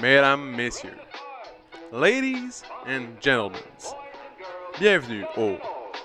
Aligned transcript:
mesdames, 0.00 0.56
messieurs, 0.56 0.98
ladies 1.92 2.62
and 2.86 3.20
gentlemen, 3.20 3.60
bienvenue 4.78 5.24
au 5.36 5.58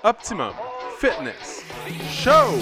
Optimum 0.04 0.52
Fitness 0.98 1.62
Show! 2.10 2.58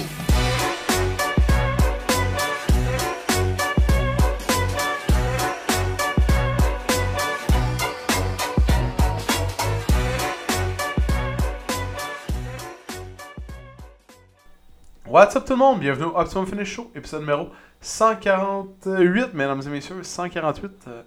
What's 15.07 15.35
up 15.35 15.45
tout 15.45 15.53
le 15.53 15.57
monde? 15.57 15.79
Bienvenue 15.79 16.05
au 16.05 16.17
Optimum 16.17 16.45
Fitness 16.45 16.67
Show, 16.67 16.91
épisode 16.95 17.21
numéro 17.21 17.49
148, 17.81 19.33
mesdames 19.33 19.61
et 19.65 19.69
messieurs, 19.69 20.01
148. 20.03 20.71
euh, 20.87 21.03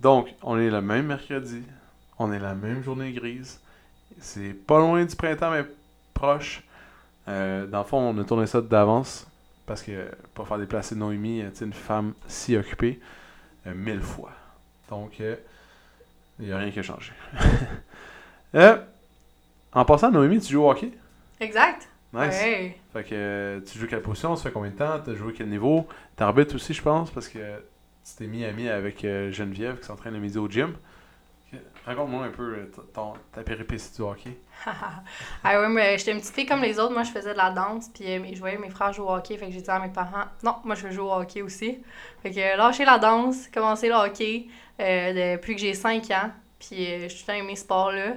Donc, 0.00 0.28
on 0.42 0.58
est 0.58 0.70
le 0.70 0.80
même 0.80 1.06
mercredi, 1.06 1.62
on 2.18 2.32
est 2.32 2.38
la 2.38 2.54
même 2.54 2.82
journée 2.82 3.12
grise. 3.12 3.60
C'est 4.18 4.54
pas 4.54 4.78
loin 4.78 5.04
du 5.04 5.14
printemps, 5.14 5.50
mais 5.50 5.64
proche. 6.14 6.62
Euh, 7.28 7.66
dans 7.66 7.78
le 7.78 7.84
fond, 7.84 7.98
on 7.98 8.18
a 8.18 8.24
tourné 8.24 8.46
ça 8.46 8.60
d'avance 8.60 9.26
parce 9.66 9.82
que 9.82 10.10
pour 10.34 10.48
faire 10.48 10.58
déplacer 10.58 10.96
Noémie, 10.96 11.42
euh, 11.42 11.50
une 11.60 11.72
femme 11.72 12.14
si 12.26 12.56
occupée, 12.56 12.98
euh, 13.66 13.74
mille 13.74 14.00
fois. 14.00 14.32
Donc, 14.88 15.20
il 15.20 16.46
n'y 16.46 16.52
a 16.52 16.58
rien 16.58 16.70
qui 16.70 16.78
a 16.80 16.82
changé. 16.82 17.12
Euh, 18.52 18.78
en 19.72 19.84
passant, 19.84 20.10
Noémie, 20.10 20.40
tu 20.40 20.52
joues 20.52 20.64
au 20.64 20.70
hockey? 20.72 20.90
Exact. 21.38 21.88
Nice. 22.12 22.40
Ouais. 22.42 22.76
Fait 22.92 23.04
que 23.04 23.14
euh, 23.14 23.60
tu 23.60 23.78
joues 23.78 23.86
quelle 23.86 24.02
position, 24.02 24.34
ça 24.34 24.42
fait 24.42 24.50
combien 24.50 24.70
de 24.72 24.76
temps, 24.76 24.98
t'as 25.04 25.14
joué 25.14 25.32
quel 25.32 25.48
niveau, 25.48 25.86
t'arbitres 26.16 26.56
aussi 26.56 26.74
je 26.74 26.82
pense 26.82 27.10
parce 27.10 27.28
que 27.28 27.38
tu 28.04 28.16
t'es 28.16 28.26
mis 28.26 28.44
ami 28.44 28.68
avec 28.68 29.04
euh, 29.04 29.30
Geneviève 29.30 29.78
qui 29.78 29.86
s'entraîne 29.86 30.14
le 30.14 30.20
midi 30.20 30.38
au 30.38 30.48
gym. 30.48 30.74
Raconte-moi 31.84 32.24
un 32.24 32.30
peu 32.30 32.54
euh, 32.54 32.70
ton, 32.94 33.14
ta 33.32 33.42
péripétie 33.42 33.94
du 33.96 34.02
hockey. 34.02 34.36
ah 35.44 35.68
mais 35.68 35.98
j'étais 35.98 36.12
une 36.12 36.20
petite 36.20 36.34
fille 36.34 36.46
comme 36.46 36.62
les 36.62 36.78
autres. 36.78 36.92
Moi, 36.92 37.02
je 37.02 37.10
faisais 37.10 37.32
de 37.32 37.38
la 37.38 37.50
danse, 37.50 37.88
puis 37.88 38.04
euh, 38.06 38.22
je 38.32 38.38
voyais 38.38 38.58
mes 38.58 38.70
frères 38.70 38.92
jouer 38.92 39.06
au 39.06 39.14
hockey. 39.14 39.36
Fait 39.36 39.46
que 39.46 39.52
j'ai 39.52 39.62
dit 39.62 39.70
à 39.70 39.78
mes 39.80 39.88
parents, 39.88 40.26
non, 40.42 40.56
moi, 40.64 40.74
je 40.74 40.86
veux 40.86 40.92
jouer 40.92 41.04
au 41.04 41.14
hockey 41.14 41.42
aussi. 41.42 41.78
Fait 42.22 42.30
que 42.30 42.38
euh, 42.38 42.56
lâcher 42.56 42.84
la 42.84 42.98
danse, 42.98 43.48
commencer 43.48 43.88
le 43.88 43.94
hockey 43.94 44.46
euh, 44.80 45.36
depuis 45.36 45.54
que 45.54 45.60
j'ai 45.60 45.74
5 45.74 46.10
ans. 46.10 46.30
Puis 46.58 46.86
euh, 46.86 47.00
j'ai 47.00 47.08
tout 47.08 47.22
le 47.22 47.26
temps 47.26 47.38
aimé 47.38 47.56
ce 47.56 47.62
sport-là. 47.62 48.16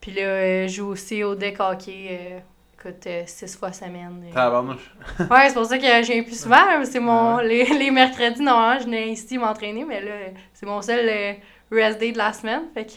Puis 0.00 0.12
là, 0.12 0.22
euh, 0.22 0.68
je 0.68 0.74
joue 0.74 0.86
aussi 0.88 1.22
au 1.22 1.34
deck 1.34 1.60
hockey. 1.60 2.42
Euh, 2.86 2.90
écoute, 2.90 3.08
6 3.28 3.56
fois 3.56 3.72
semaine. 3.72 4.24
euh. 4.28 4.34
Tabarnouche. 4.34 4.94
Ouais, 5.30 5.48
c'est 5.48 5.54
pour 5.54 5.64
ça 5.66 5.78
que 5.78 5.84
je 5.84 6.12
viens 6.12 6.22
plus 6.22 6.40
souvent. 6.40 6.84
C'est 6.84 7.00
mon 7.00 7.38
les, 7.38 7.64
les 7.64 7.90
mercredis, 7.90 8.42
normalement, 8.42 8.78
je 8.80 8.84
venais 8.84 9.08
ici 9.10 9.38
m'entraîner, 9.38 9.84
mais 9.84 10.00
là, 10.02 10.12
c'est 10.54 10.66
mon 10.66 10.80
seul 10.82 11.08
euh, 11.08 11.32
rest 11.70 11.98
day 11.98 12.12
de 12.12 12.18
la 12.18 12.32
semaine. 12.32 12.62
Fait 12.74 12.84
que 12.86 12.92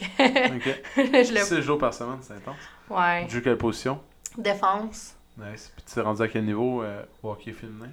Ok. 0.55 0.75
je 0.97 1.33
le 1.33 1.39
6 1.39 1.61
jours 1.61 1.77
par 1.77 1.93
semaine, 1.93 2.17
c'est 2.21 2.33
intense. 2.33 2.55
Ouais. 2.89 3.25
Tu 3.27 3.35
joues 3.35 3.41
quelle 3.41 3.57
position? 3.57 3.99
Défense. 4.37 5.15
Nice. 5.37 5.71
Puis 5.75 5.85
tu 5.87 5.93
t'es 5.95 6.01
rendu 6.01 6.21
à 6.21 6.27
quel 6.27 6.45
niveau 6.45 6.81
euh, 6.83 7.01
au 7.23 7.31
hockey 7.31 7.51
féminin? 7.51 7.89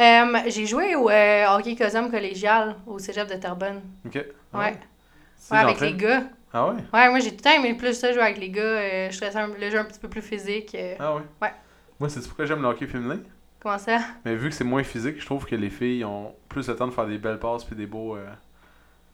Euh, 0.00 0.38
j'ai 0.46 0.64
joué 0.64 0.94
au 0.94 1.10
euh, 1.10 1.46
hockey 1.56 1.74
cosum 1.74 2.10
collégial 2.10 2.76
au 2.86 2.98
cégep 2.98 3.28
de 3.28 3.34
Terrebonne. 3.34 3.80
Ok. 4.06 4.24
Ah 4.54 4.58
Ouais. 4.58 4.78
Ouais, 5.50 5.58
avec 5.58 5.80
les 5.80 5.94
gars. 5.94 6.22
Ah 6.52 6.68
ouais? 6.68 6.76
Ouais, 6.92 7.08
moi 7.10 7.18
j'ai 7.18 7.30
tout 7.30 7.36
le 7.36 7.42
temps 7.42 7.62
aimé 7.62 7.74
plus 7.74 7.94
ça, 7.94 8.12
jouer 8.12 8.22
avec 8.22 8.38
les 8.38 8.50
gars. 8.50 8.62
Euh, 8.62 9.10
je 9.10 9.38
un- 9.38 9.48
le 9.48 9.70
jeu 9.70 9.78
un 9.78 9.84
petit 9.84 9.98
peu 10.00 10.08
plus 10.08 10.22
physique. 10.22 10.74
euh. 10.74 10.94
Ah 10.98 11.14
ouais? 11.16 11.22
Ouais. 11.42 11.52
Moi, 12.00 12.08
c'est 12.08 12.22
pourquoi 12.26 12.46
j'aime 12.46 12.62
le 12.62 12.68
hockey 12.68 12.86
féminin? 12.86 13.18
Comment 13.60 13.76
ça? 13.78 13.98
Mais 14.24 14.34
vu 14.36 14.48
que 14.48 14.54
c'est 14.54 14.64
moins 14.64 14.84
physique, 14.84 15.20
je 15.20 15.26
trouve 15.26 15.44
que 15.44 15.56
les 15.56 15.68
filles 15.70 16.04
ont 16.04 16.34
plus 16.48 16.68
le 16.68 16.76
temps 16.76 16.86
de 16.86 16.92
faire 16.92 17.06
des 17.06 17.18
belles 17.18 17.40
passes 17.40 17.64
puis 17.64 17.74
des 17.76 17.86
beaux. 17.86 18.16
euh, 18.16 18.26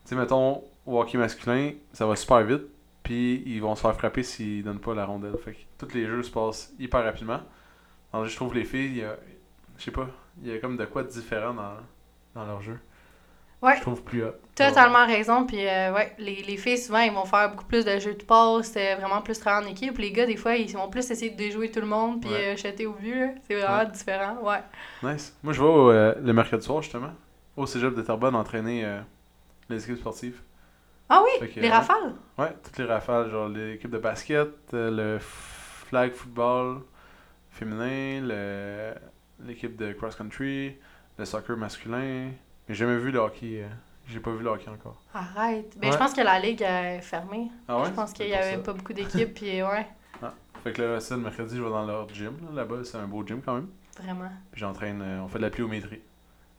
Tu 0.05 0.11
sais, 0.11 0.17
mettons, 0.17 0.63
au 0.87 1.01
hockey 1.01 1.17
masculin, 1.19 1.73
ça 1.93 2.07
va 2.07 2.15
super 2.15 2.43
vite, 2.45 2.63
puis 3.03 3.43
ils 3.47 3.61
vont 3.61 3.75
se 3.75 3.81
faire 3.81 3.97
frapper 3.97 4.23
s'ils 4.23 4.63
donnent 4.63 4.81
pas 4.81 4.95
la 4.95 5.07
rondelle. 5.07 5.37
Fait 5.43 5.53
que 5.53 5.59
tous 5.87 5.95
les 5.95 6.07
jeux 6.07 6.23
se 6.23 6.31
passent 6.31 6.73
hyper 6.79 7.03
rapidement. 7.05 7.41
Alors, 8.13 8.27
je 8.27 8.37
trouve 8.37 8.55
les 8.55 8.65
filles, 8.65 8.87
il 8.91 8.97
y 8.99 9.03
a- 9.05 9.17
je 9.79 9.85
sais 9.85 9.91
pas, 9.91 10.07
il 10.43 10.53
y 10.53 10.55
a 10.55 10.59
comme 10.59 10.77
de 10.77 10.85
quoi 10.85 11.03
de 11.03 11.09
différent 11.09 11.55
dans, 11.55 11.73
dans 12.35 12.47
leur 12.47 12.61
jeu. 12.61 12.79
Ouais. 13.65 13.77
Je 13.77 13.81
trouve 13.83 14.03
plus 14.03 14.25
hot. 14.25 14.33
Totalement 14.55 15.07
raison. 15.07 15.47
Puis 15.47 15.67
euh, 15.67 15.93
ouais, 15.93 16.15
les, 16.19 16.43
les 16.43 16.57
filles 16.57 16.79
souvent 16.79 17.01
ils 17.01 17.13
vont 17.13 17.25
faire 17.25 17.51
beaucoup 17.51 17.65
plus 17.65 17.85
de 17.85 17.99
jeux 17.99 18.15
de 18.15 18.23
passe, 18.23 18.75
euh, 18.77 18.97
vraiment 19.01 19.21
plus 19.23 19.39
travailler 19.41 19.67
en 19.67 19.71
équipe. 19.71 19.99
Les 19.99 20.13
gars, 20.13 20.27
des 20.27 20.37
fois, 20.37 20.55
ils 20.57 20.73
vont 20.77 20.89
plus 20.89 21.11
essayer 21.11 21.31
de 21.33 21.37
déjouer 21.37 21.71
tout 21.71 21.81
le 21.81 21.87
monde 21.87 22.21
puis 22.21 22.31
Ouais. 22.31 22.53
euh, 22.55 22.57
jeter 22.57 22.87
au 22.87 22.93
but. 22.93 23.31
C'est 23.49 23.55
vraiment 23.61 23.79
Ouais. 23.79 23.87
différent. 23.91 24.37
Ouais. 24.43 24.61
Nice. 25.03 25.37
Moi, 25.43 25.53
je 25.53 25.61
vais 25.61 25.67
au, 25.69 25.91
euh, 25.91 26.15
le 26.23 26.33
mercredi 26.33 26.65
soir, 26.65 26.83
justement, 26.83 27.11
au 27.57 27.67
cégep 27.67 27.95
de 27.95 28.03
Terrebonne 28.03 28.37
entraîner 28.37 28.85
euh, 28.85 29.01
les 29.69 29.83
équipes 29.83 29.99
sportives. 29.99 30.41
Ah 31.09 31.23
oui, 31.23 31.49
que, 31.53 31.61
les 31.61 31.69
rafales? 31.71 32.15
Ouais, 32.39 32.53
toutes 32.63 32.79
les 32.79 32.85
rafales, 32.87 33.31
genre 33.31 33.49
l'équipe 33.49 33.91
de 33.91 33.99
basket, 33.99 34.49
le 34.73 35.19
flag 35.21 36.13
football 36.13 36.81
féminin, 37.51 38.21
le- 38.27 38.95
l'équipe 39.47 39.77
de 39.77 39.93
cross-country, 39.93 40.77
le 41.19 41.25
soccer 41.25 41.57
masculin. 41.57 42.31
J'ai 42.69 42.75
jamais 42.75 42.99
vu 42.99 43.11
le 43.11 43.19
hockey. 43.19 43.63
euh, 43.63 43.69
J'ai 44.09 44.21
pas 44.21 44.31
vu 44.33 44.43
le 44.43 44.51
hockey 44.51 44.69
encore. 44.71 45.01
Arrête. 45.13 45.77
Ben, 45.79 45.89
Ouais. 45.89 45.93
je 45.93 45.99
pense 45.99 46.13
que 46.15 46.21
la 46.21 46.39
ligue 46.39 46.63
est 46.63 47.01
fermée. 47.01 47.51
Ah 47.69 47.79
ouais? 47.81 47.87
je 47.87 47.91
pense 47.91 48.13
qu'il 48.13 48.29
y 48.29 48.35
avait 48.35 48.53
ça. 48.57 48.59
pas 48.59 48.73
beaucoup 48.73 48.93
d'équipes. 48.93 49.35
puis 49.35 49.63
ouais, 49.63 49.87
Fait 50.65 50.73
que 50.73 50.81
là, 50.83 51.01
ça, 51.01 51.17
le 51.17 51.23
mercredi, 51.23 51.57
je 51.57 51.63
vais 51.63 51.69
dans 51.71 51.85
leur 51.85 52.09
gym. 52.09 52.33
là. 52.43 52.63
Là-bas, 52.63 52.85
c'est 52.85 52.97
un 52.97 53.07
beau 53.07 53.23
gym 53.27 53.41
quand 53.45 53.55
même. 53.57 53.69
vraiment. 54.03 54.31
Puis 54.51 54.61
j'entraîne, 54.61 55.03
euh, 55.03 55.21
on 55.23 55.29
fait 55.29 55.39
de 55.39 55.45
la 55.45 55.51
pliométrie. 55.51 56.01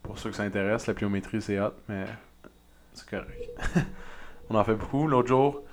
Pour 0.03 0.19
ceux 0.19 0.29
que 0.29 0.35
ça 0.35 0.43
intéresse, 0.43 0.85
la 0.85 0.93
pliométrie, 0.93 1.41
c'est 1.41 1.59
hot, 1.59 1.73
mais 1.89 2.05
c'est 2.93 3.09
correct. 3.09 3.49
on 4.49 4.55
en 4.55 4.63
fait 4.63 4.75
beaucoup. 4.75 5.07
L'autre 5.07 5.27
jour, 5.29 5.63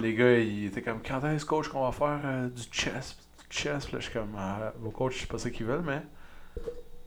les 0.00 0.14
gars, 0.14 0.38
ils 0.38 0.66
étaient 0.66 0.82
comme, 0.82 1.00
quand 1.04 1.24
est-ce, 1.24 1.44
coach, 1.44 1.68
qu'on 1.68 1.82
va 1.84 1.90
faire 1.90 2.20
euh, 2.24 2.48
du 2.48 2.62
chest? 2.70 3.18
Du 3.50 3.56
chest, 3.56 3.90
là, 3.90 3.98
je 3.98 4.04
suis 4.04 4.12
comme, 4.12 4.34
ah, 4.38 4.72
vos 4.78 4.90
coachs, 4.90 5.14
je 5.14 5.18
sais 5.18 5.26
pas 5.26 5.38
ce 5.38 5.48
qu'ils 5.48 5.66
veulent, 5.66 5.82
mais 5.84 6.02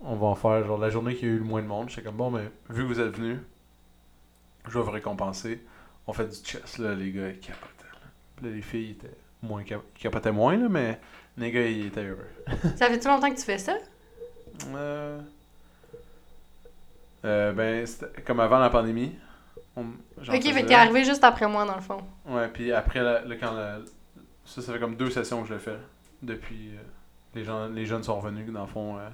on 0.06 0.16
va 0.16 0.28
en 0.28 0.36
faire, 0.36 0.64
genre, 0.66 0.78
la 0.78 0.90
journée 0.90 1.16
qu'il 1.16 1.28
y 1.28 1.32
a 1.32 1.36
eu 1.36 1.40
le 1.40 1.44
moins 1.44 1.62
de 1.62 1.68
monde. 1.68 1.90
J'étais 1.90 2.04
comme, 2.04 2.16
bon, 2.18 2.30
mais 2.32 2.44
vu 2.70 2.84
que 2.84 2.88
vous 2.88 3.00
êtes 3.00 3.16
venus, 3.18 3.40
je 4.68 4.78
vais 4.78 4.84
vous 4.84 4.92
récompenser. 4.92 5.62
On 6.08 6.14
fait 6.14 6.28
du 6.28 6.36
chest, 6.46 6.78
là, 6.78 6.94
les 6.94 7.12
gars, 7.12 7.30
ils 7.30 7.40
capotaient. 7.40 7.84
Là, 8.44 8.50
les 8.50 8.62
filles 8.62 8.92
étaient 8.92 9.16
moins 9.42 9.64
cap- 9.64 9.82
ils 9.98 10.02
capotaient 10.02 10.32
moins, 10.32 10.56
là, 10.58 10.68
mais 10.70 11.00
les 11.38 11.52
gars, 11.52 11.66
ils 11.68 11.88
étaient 11.88 12.06
heureux. 12.06 12.28
Ça 12.78 12.88
fait-tu 12.88 13.08
longtemps 13.08 13.30
que 13.32 13.36
tu 13.38 13.44
fais 13.46 13.58
ça? 13.58 13.76
Euh, 14.74 15.20
euh, 17.26 17.52
ben, 17.54 17.86
c'était 17.86 18.22
comme 18.22 18.40
avant 18.40 18.60
la 18.60 18.70
pandémie. 18.70 19.16
On- 19.76 19.82
Ok, 19.82 20.26
fait 20.26 20.40
faisais. 20.42 20.64
qu'il 20.64 20.72
est 20.72 20.76
arrivé 20.76 21.04
juste 21.04 21.24
après 21.24 21.48
moi, 21.48 21.66
dans 21.66 21.76
le 21.76 21.82
fond. 21.82 21.98
Ouais, 22.28 22.48
puis 22.48 22.72
après, 22.72 23.02
la, 23.02 23.22
là, 23.26 23.36
quand 23.36 23.52
la- 23.54 23.80
ça, 24.46 24.62
ça 24.62 24.72
fait 24.74 24.80
comme 24.80 24.96
deux 24.96 25.10
sessions 25.10 25.42
que 25.42 25.50
je 25.50 25.54
l'ai 25.56 25.60
fait. 25.60 25.78
Depuis, 26.22 26.70
euh, 26.70 26.82
les, 27.34 27.44
gens, 27.44 27.68
les 27.68 27.86
jeunes 27.86 28.04
sont 28.04 28.20
revenus, 28.20 28.50
dans 28.52 28.62
le 28.62 28.68
fond, 28.68 28.98
euh, 28.98 29.10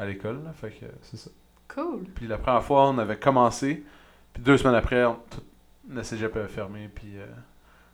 à 0.00 0.06
l'école. 0.06 0.42
là, 0.44 0.52
Fait 0.52 0.70
que 0.70 0.86
c'est 1.02 1.16
ça. 1.16 1.30
Cool. 1.68 2.04
Puis 2.14 2.26
la 2.26 2.38
première 2.38 2.62
fois, 2.64 2.88
on 2.88 2.98
avait 2.98 3.18
commencé. 3.18 3.84
Puis 4.32 4.42
deux 4.42 4.56
semaines 4.58 4.74
après, 4.76 5.04
on, 5.04 5.14
tout, 5.30 5.42
le 5.88 6.02
cégep 6.02 6.34
avait 6.36 6.48
fermé. 6.48 6.88
Puis 6.94 7.14
euh, 7.18 7.26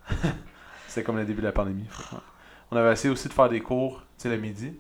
c'était 0.87 1.03
comme 1.03 1.17
le 1.19 1.25
début 1.25 1.41
de 1.43 1.47
la 1.47 1.53
pandémie. 1.53 1.87
On 2.71 2.77
avait 2.77 2.93
essayé 2.93 3.13
aussi 3.13 3.29
de 3.29 3.33
faire 3.33 3.49
des 3.49 3.61
cours, 3.61 4.01
tu 4.19 4.23
sais, 4.23 4.29
le 4.29 4.39
midi. 4.41 4.79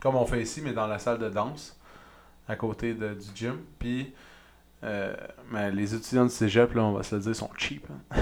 Comme 0.00 0.16
on 0.16 0.26
fait 0.26 0.42
ici, 0.42 0.60
mais 0.62 0.72
dans 0.72 0.86
la 0.86 0.98
salle 0.98 1.18
de 1.18 1.28
danse, 1.28 1.78
à 2.48 2.56
côté 2.56 2.94
de- 2.94 3.14
du 3.14 3.26
gym. 3.34 3.58
Puis 3.78 4.12
euh, 4.82 5.14
mais 5.50 5.70
les 5.70 5.94
étudiants 5.94 6.24
du 6.24 6.30
cégep, 6.30 6.74
là, 6.74 6.82
on 6.82 6.92
va 6.92 7.02
se 7.02 7.14
le 7.14 7.20
dire, 7.22 7.34
sont 7.34 7.48
cheap. 7.56 7.86
hein. 7.90 8.18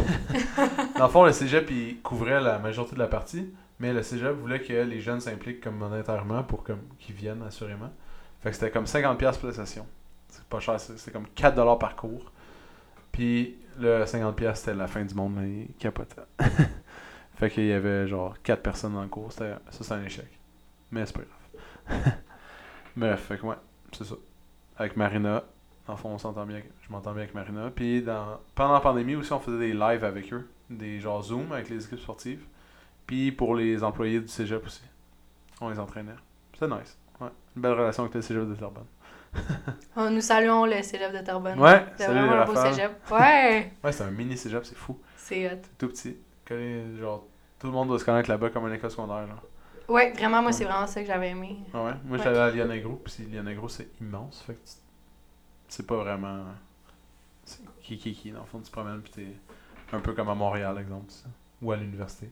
dans 0.98 1.06
le 1.06 1.10
fond, 1.10 1.24
le 1.24 1.32
cégep, 1.32 1.68
il 1.72 2.00
couvrait 2.02 2.40
la 2.40 2.58
majorité 2.60 2.94
de 2.94 3.00
la 3.00 3.08
partie. 3.08 3.52
Mais 3.82 3.92
le 3.92 4.04
cégep 4.04 4.36
voulait 4.36 4.60
que 4.62 4.72
les 4.72 5.00
jeunes 5.00 5.18
s'impliquent 5.18 5.60
comme 5.60 5.76
monétairement 5.76 6.44
pour 6.44 6.62
qu'ils 6.64 7.16
viennent, 7.16 7.42
assurément. 7.42 7.90
Fait 8.40 8.50
que 8.50 8.54
c'était 8.54 8.70
comme 8.70 8.84
50$ 8.86 9.38
pour 9.40 9.48
la 9.48 9.54
session. 9.54 9.84
C'est 10.28 10.44
pas 10.44 10.60
cher, 10.60 10.78
c'est- 10.78 11.10
comme 11.10 11.26
4$ 11.34 11.80
par 11.80 11.96
cours. 11.96 12.30
Puis 13.10 13.58
le 13.80 14.04
50$ 14.06 14.54
c'était 14.60 14.74
la 14.74 14.86
fin 14.86 15.04
du 15.04 15.12
monde, 15.16 15.34
là, 15.34 15.42
il 15.44 15.74
capotait. 15.80 16.22
fait 17.34 17.50
qu'il 17.50 17.66
y 17.66 17.72
avait 17.72 18.06
genre 18.06 18.40
4 18.44 18.62
personnes 18.62 18.94
dans 18.94 19.02
le 19.02 19.08
cours, 19.08 19.32
ça 19.32 19.58
c'est 19.70 19.92
un 19.92 20.04
échec. 20.04 20.28
Mais 20.92 21.04
c'est 21.04 21.16
pas 21.16 21.22
grave. 21.88 22.04
Bref, 22.96 23.20
fait 23.20 23.38
que 23.38 23.46
ouais, 23.46 23.56
c'est 23.90 24.04
ça. 24.04 24.14
Avec 24.76 24.96
Marina, 24.96 25.42
en 25.88 25.96
fond 25.96 26.10
on 26.10 26.18
s'entend 26.18 26.46
bien, 26.46 26.62
je 26.82 26.92
m'entends 26.92 27.12
bien 27.14 27.22
avec 27.22 27.34
Marina. 27.34 27.68
Puis 27.74 28.00
dans, 28.00 28.38
pendant 28.54 28.74
la 28.74 28.80
pandémie 28.80 29.16
aussi 29.16 29.32
on 29.32 29.40
faisait 29.40 29.58
des 29.58 29.72
lives 29.72 30.04
avec 30.04 30.32
eux, 30.32 30.48
des 30.70 31.00
genre 31.00 31.20
Zoom 31.20 31.50
avec 31.50 31.68
les 31.68 31.84
équipes 31.84 31.98
sportives. 31.98 32.44
Puis 33.06 33.32
pour 33.32 33.54
les 33.54 33.82
employés 33.82 34.20
du 34.20 34.28
cégep 34.28 34.64
aussi. 34.66 34.82
On 35.60 35.68
les 35.68 35.78
entraînait. 35.78 36.14
C'était 36.54 36.68
nice. 36.74 36.98
Ouais. 37.20 37.28
Une 37.56 37.62
belle 37.62 37.72
relation 37.72 38.04
avec 38.04 38.14
le 38.14 38.22
cégep 38.22 38.48
de 38.48 38.54
Terrebonne. 38.54 38.86
Oh, 39.96 40.08
nous 40.10 40.20
saluons 40.20 40.64
le 40.66 40.82
cégep 40.82 41.12
de 41.12 41.20
Terrebonne. 41.24 41.58
Ouais, 41.58 41.84
C'est 41.96 42.06
vraiment 42.06 42.32
un 42.32 42.44
beau 42.44 42.54
cégep. 42.56 42.92
Ouais, 43.10 43.72
Ouais, 43.84 43.92
c'est 43.92 44.04
un 44.04 44.10
mini 44.10 44.36
cégep, 44.36 44.64
c'est 44.64 44.76
fou. 44.76 44.98
c'est 45.16 45.46
hot. 45.46 45.58
C'est 45.62 45.78
tout 45.78 45.88
petit. 45.88 46.16
Genre, 46.98 47.24
tout 47.58 47.66
le 47.68 47.72
monde 47.72 47.88
doit 47.88 47.98
se 47.98 48.04
connaître 48.04 48.28
là-bas 48.28 48.50
comme 48.50 48.66
une 48.68 48.74
école 48.74 48.90
secondaire. 48.90 49.26
Genre. 49.26 49.42
Ouais, 49.88 50.12
vraiment, 50.12 50.42
moi, 50.42 50.52
c'est 50.52 50.64
vraiment 50.64 50.86
ça 50.86 51.00
que 51.00 51.06
j'avais 51.06 51.30
aimé. 51.30 51.58
Ah 51.72 51.84
ouais? 51.84 51.92
Moi, 52.04 52.18
Ouais. 52.18 52.24
j'allais 52.24 52.38
à 52.38 52.50
Lianagro, 52.50 53.00
puis 53.04 53.24
Lianagro, 53.30 53.68
c'est 53.68 53.88
immense. 54.00 54.42
Fait 54.42 54.54
que 54.54 54.60
c'est 55.68 55.86
pas 55.86 55.96
vraiment. 55.96 56.44
C'est 57.44 57.60
qui, 57.82 57.96
qui, 57.98 58.12
qui. 58.12 58.30
Dans 58.32 58.40
le 58.40 58.46
fond, 58.46 58.58
tu 58.58 58.66
te 58.66 58.70
promènes, 58.72 59.00
puis 59.00 59.12
t'es 59.12 59.96
un 59.96 60.00
peu 60.00 60.12
comme 60.12 60.28
à 60.28 60.34
Montréal, 60.34 60.76
exemple, 60.78 61.06
ça. 61.10 61.26
ou 61.62 61.72
à 61.72 61.76
l'université. 61.76 62.30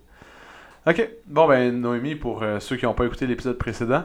Ok, 0.91 1.09
bon, 1.27 1.47
ben, 1.47 1.81
Noémie, 1.81 2.17
pour 2.17 2.43
euh, 2.43 2.59
ceux 2.59 2.77
qui 2.77 2.85
n'ont 2.85 2.95
pas 2.95 3.05
écouté 3.05 3.27
l'épisode 3.27 3.57
précédent, 3.59 4.05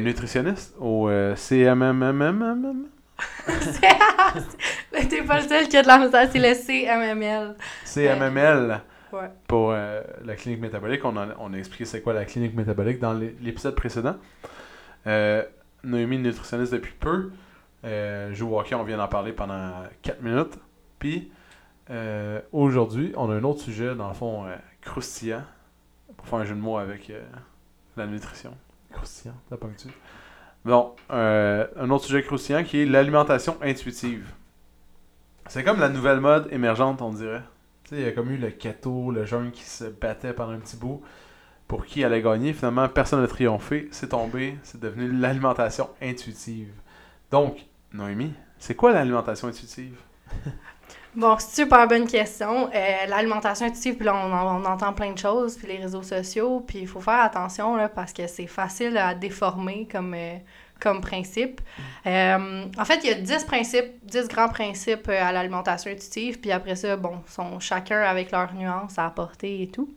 nutritionniste 0.00 0.74
au 0.80 1.08
euh, 1.08 1.36
CMMMMM. 1.36 2.86
T'es 5.08 5.22
pas 5.22 5.40
le 5.40 5.48
seul 5.48 5.68
qui 5.68 5.76
a 5.76 5.82
de 5.82 5.86
la 5.86 5.98
misère, 5.98 6.28
c'est 6.32 6.38
le 6.38 6.54
CMML. 6.54 7.54
CMML. 7.84 8.80
Ouais. 9.12 9.28
pour 9.48 9.72
euh, 9.72 10.02
la 10.24 10.36
clinique 10.36 10.60
métabolique. 10.60 11.04
On 11.04 11.16
a, 11.16 11.28
on 11.40 11.52
expliqué 11.58 11.84
c'est 11.84 12.00
quoi 12.00 12.12
la 12.12 12.24
clinique 12.24 12.54
métabolique 12.54 13.00
dans 13.00 13.12
l'é- 13.12 13.34
l'épisode 13.40 13.74
précédent. 13.74 14.14
Euh, 15.08 15.42
Noémie, 15.82 16.18
nutritionniste 16.18 16.72
depuis 16.72 16.92
peu, 16.98 17.30
euh, 17.84 18.32
joue 18.32 18.54
au 18.54 18.62
on 18.74 18.82
vient 18.84 18.96
d'en 18.98 19.08
parler 19.08 19.32
pendant 19.32 19.72
4 20.02 20.22
minutes. 20.22 20.58
Puis 21.00 21.32
euh, 21.90 22.40
aujourd'hui, 22.52 23.12
on 23.16 23.30
a 23.30 23.34
un 23.34 23.42
autre 23.42 23.60
sujet, 23.60 23.96
dans 23.96 24.06
le 24.08 24.14
fond, 24.14 24.46
euh, 24.46 24.54
croustillant, 24.80 25.42
pour 26.16 26.26
faire 26.26 26.38
un 26.38 26.44
jeu 26.44 26.54
de 26.54 26.60
mots 26.60 26.78
avec 26.78 27.10
euh, 27.10 27.22
la 27.96 28.06
nutrition. 28.06 28.56
Croustillant, 28.92 29.34
t'as 29.48 29.56
pas 29.56 29.68
tu 29.76 29.88
Bon, 30.64 30.94
euh, 31.10 31.66
un 31.76 31.90
autre 31.90 32.04
sujet 32.04 32.22
croustillant 32.22 32.64
qui 32.64 32.82
est 32.82 32.86
l'alimentation 32.86 33.56
intuitive. 33.62 34.30
C'est 35.48 35.64
comme 35.64 35.80
la 35.80 35.88
nouvelle 35.88 36.20
mode 36.20 36.48
émergente, 36.52 37.00
on 37.02 37.12
dirait. 37.12 37.42
Tu 37.84 37.90
sais, 37.90 37.96
il 37.96 38.04
y 38.04 38.08
a 38.08 38.12
comme 38.12 38.30
eu 38.30 38.36
le 38.36 38.50
keto, 38.50 39.10
le 39.10 39.24
jeûne 39.24 39.50
qui 39.50 39.64
se 39.64 39.84
battait 39.84 40.32
pendant 40.32 40.52
un 40.52 40.58
petit 40.58 40.76
bout 40.76 41.02
pour 41.66 41.86
qui 41.86 42.04
allait 42.04 42.20
gagner. 42.20 42.52
Finalement, 42.52 42.88
personne 42.88 43.20
n'a 43.20 43.26
triomphé. 43.28 43.88
C'est 43.90 44.08
tombé. 44.08 44.58
C'est 44.62 44.80
devenu 44.80 45.10
l'alimentation 45.10 45.88
intuitive. 46.02 46.72
Donc, 47.30 47.64
Noémie, 47.92 48.34
c'est 48.58 48.74
quoi 48.74 48.92
l'alimentation 48.92 49.48
intuitive? 49.48 49.98
Bon, 51.14 51.36
super 51.40 51.88
bonne 51.88 52.06
question. 52.06 52.70
Euh, 52.72 53.06
L'alimentation 53.08 53.66
intuitive, 53.66 53.96
on, 54.06 54.10
en- 54.10 54.62
on 54.62 54.64
entend 54.64 54.92
plein 54.92 55.12
de 55.12 55.18
choses, 55.18 55.56
puis 55.56 55.66
les 55.66 55.78
réseaux 55.78 56.04
sociaux, 56.04 56.60
puis 56.66 56.78
il 56.80 56.86
faut 56.86 57.00
faire 57.00 57.20
attention, 57.20 57.74
là, 57.74 57.88
parce 57.88 58.12
que 58.12 58.26
c'est 58.28 58.46
facile 58.46 58.96
à 58.96 59.14
déformer 59.14 59.88
comme, 59.90 60.14
euh, 60.14 60.36
comme 60.78 61.00
principe. 61.00 61.60
Euh, 62.06 62.64
en 62.78 62.84
fait, 62.84 63.00
il 63.02 63.10
y 63.10 63.12
a 63.12 63.16
10 63.16 63.44
principes, 63.44 63.92
10 64.04 64.28
grands 64.28 64.48
principes 64.48 65.08
à 65.08 65.32
l'alimentation 65.32 65.90
intuitive, 65.90 66.38
puis 66.40 66.52
après 66.52 66.76
ça, 66.76 66.96
bon, 66.96 67.20
sont 67.26 67.58
chacun 67.58 68.02
avec 68.02 68.30
leurs 68.30 68.54
nuances 68.54 68.96
à 68.98 69.06
apporter 69.06 69.62
et 69.62 69.68
tout. 69.68 69.92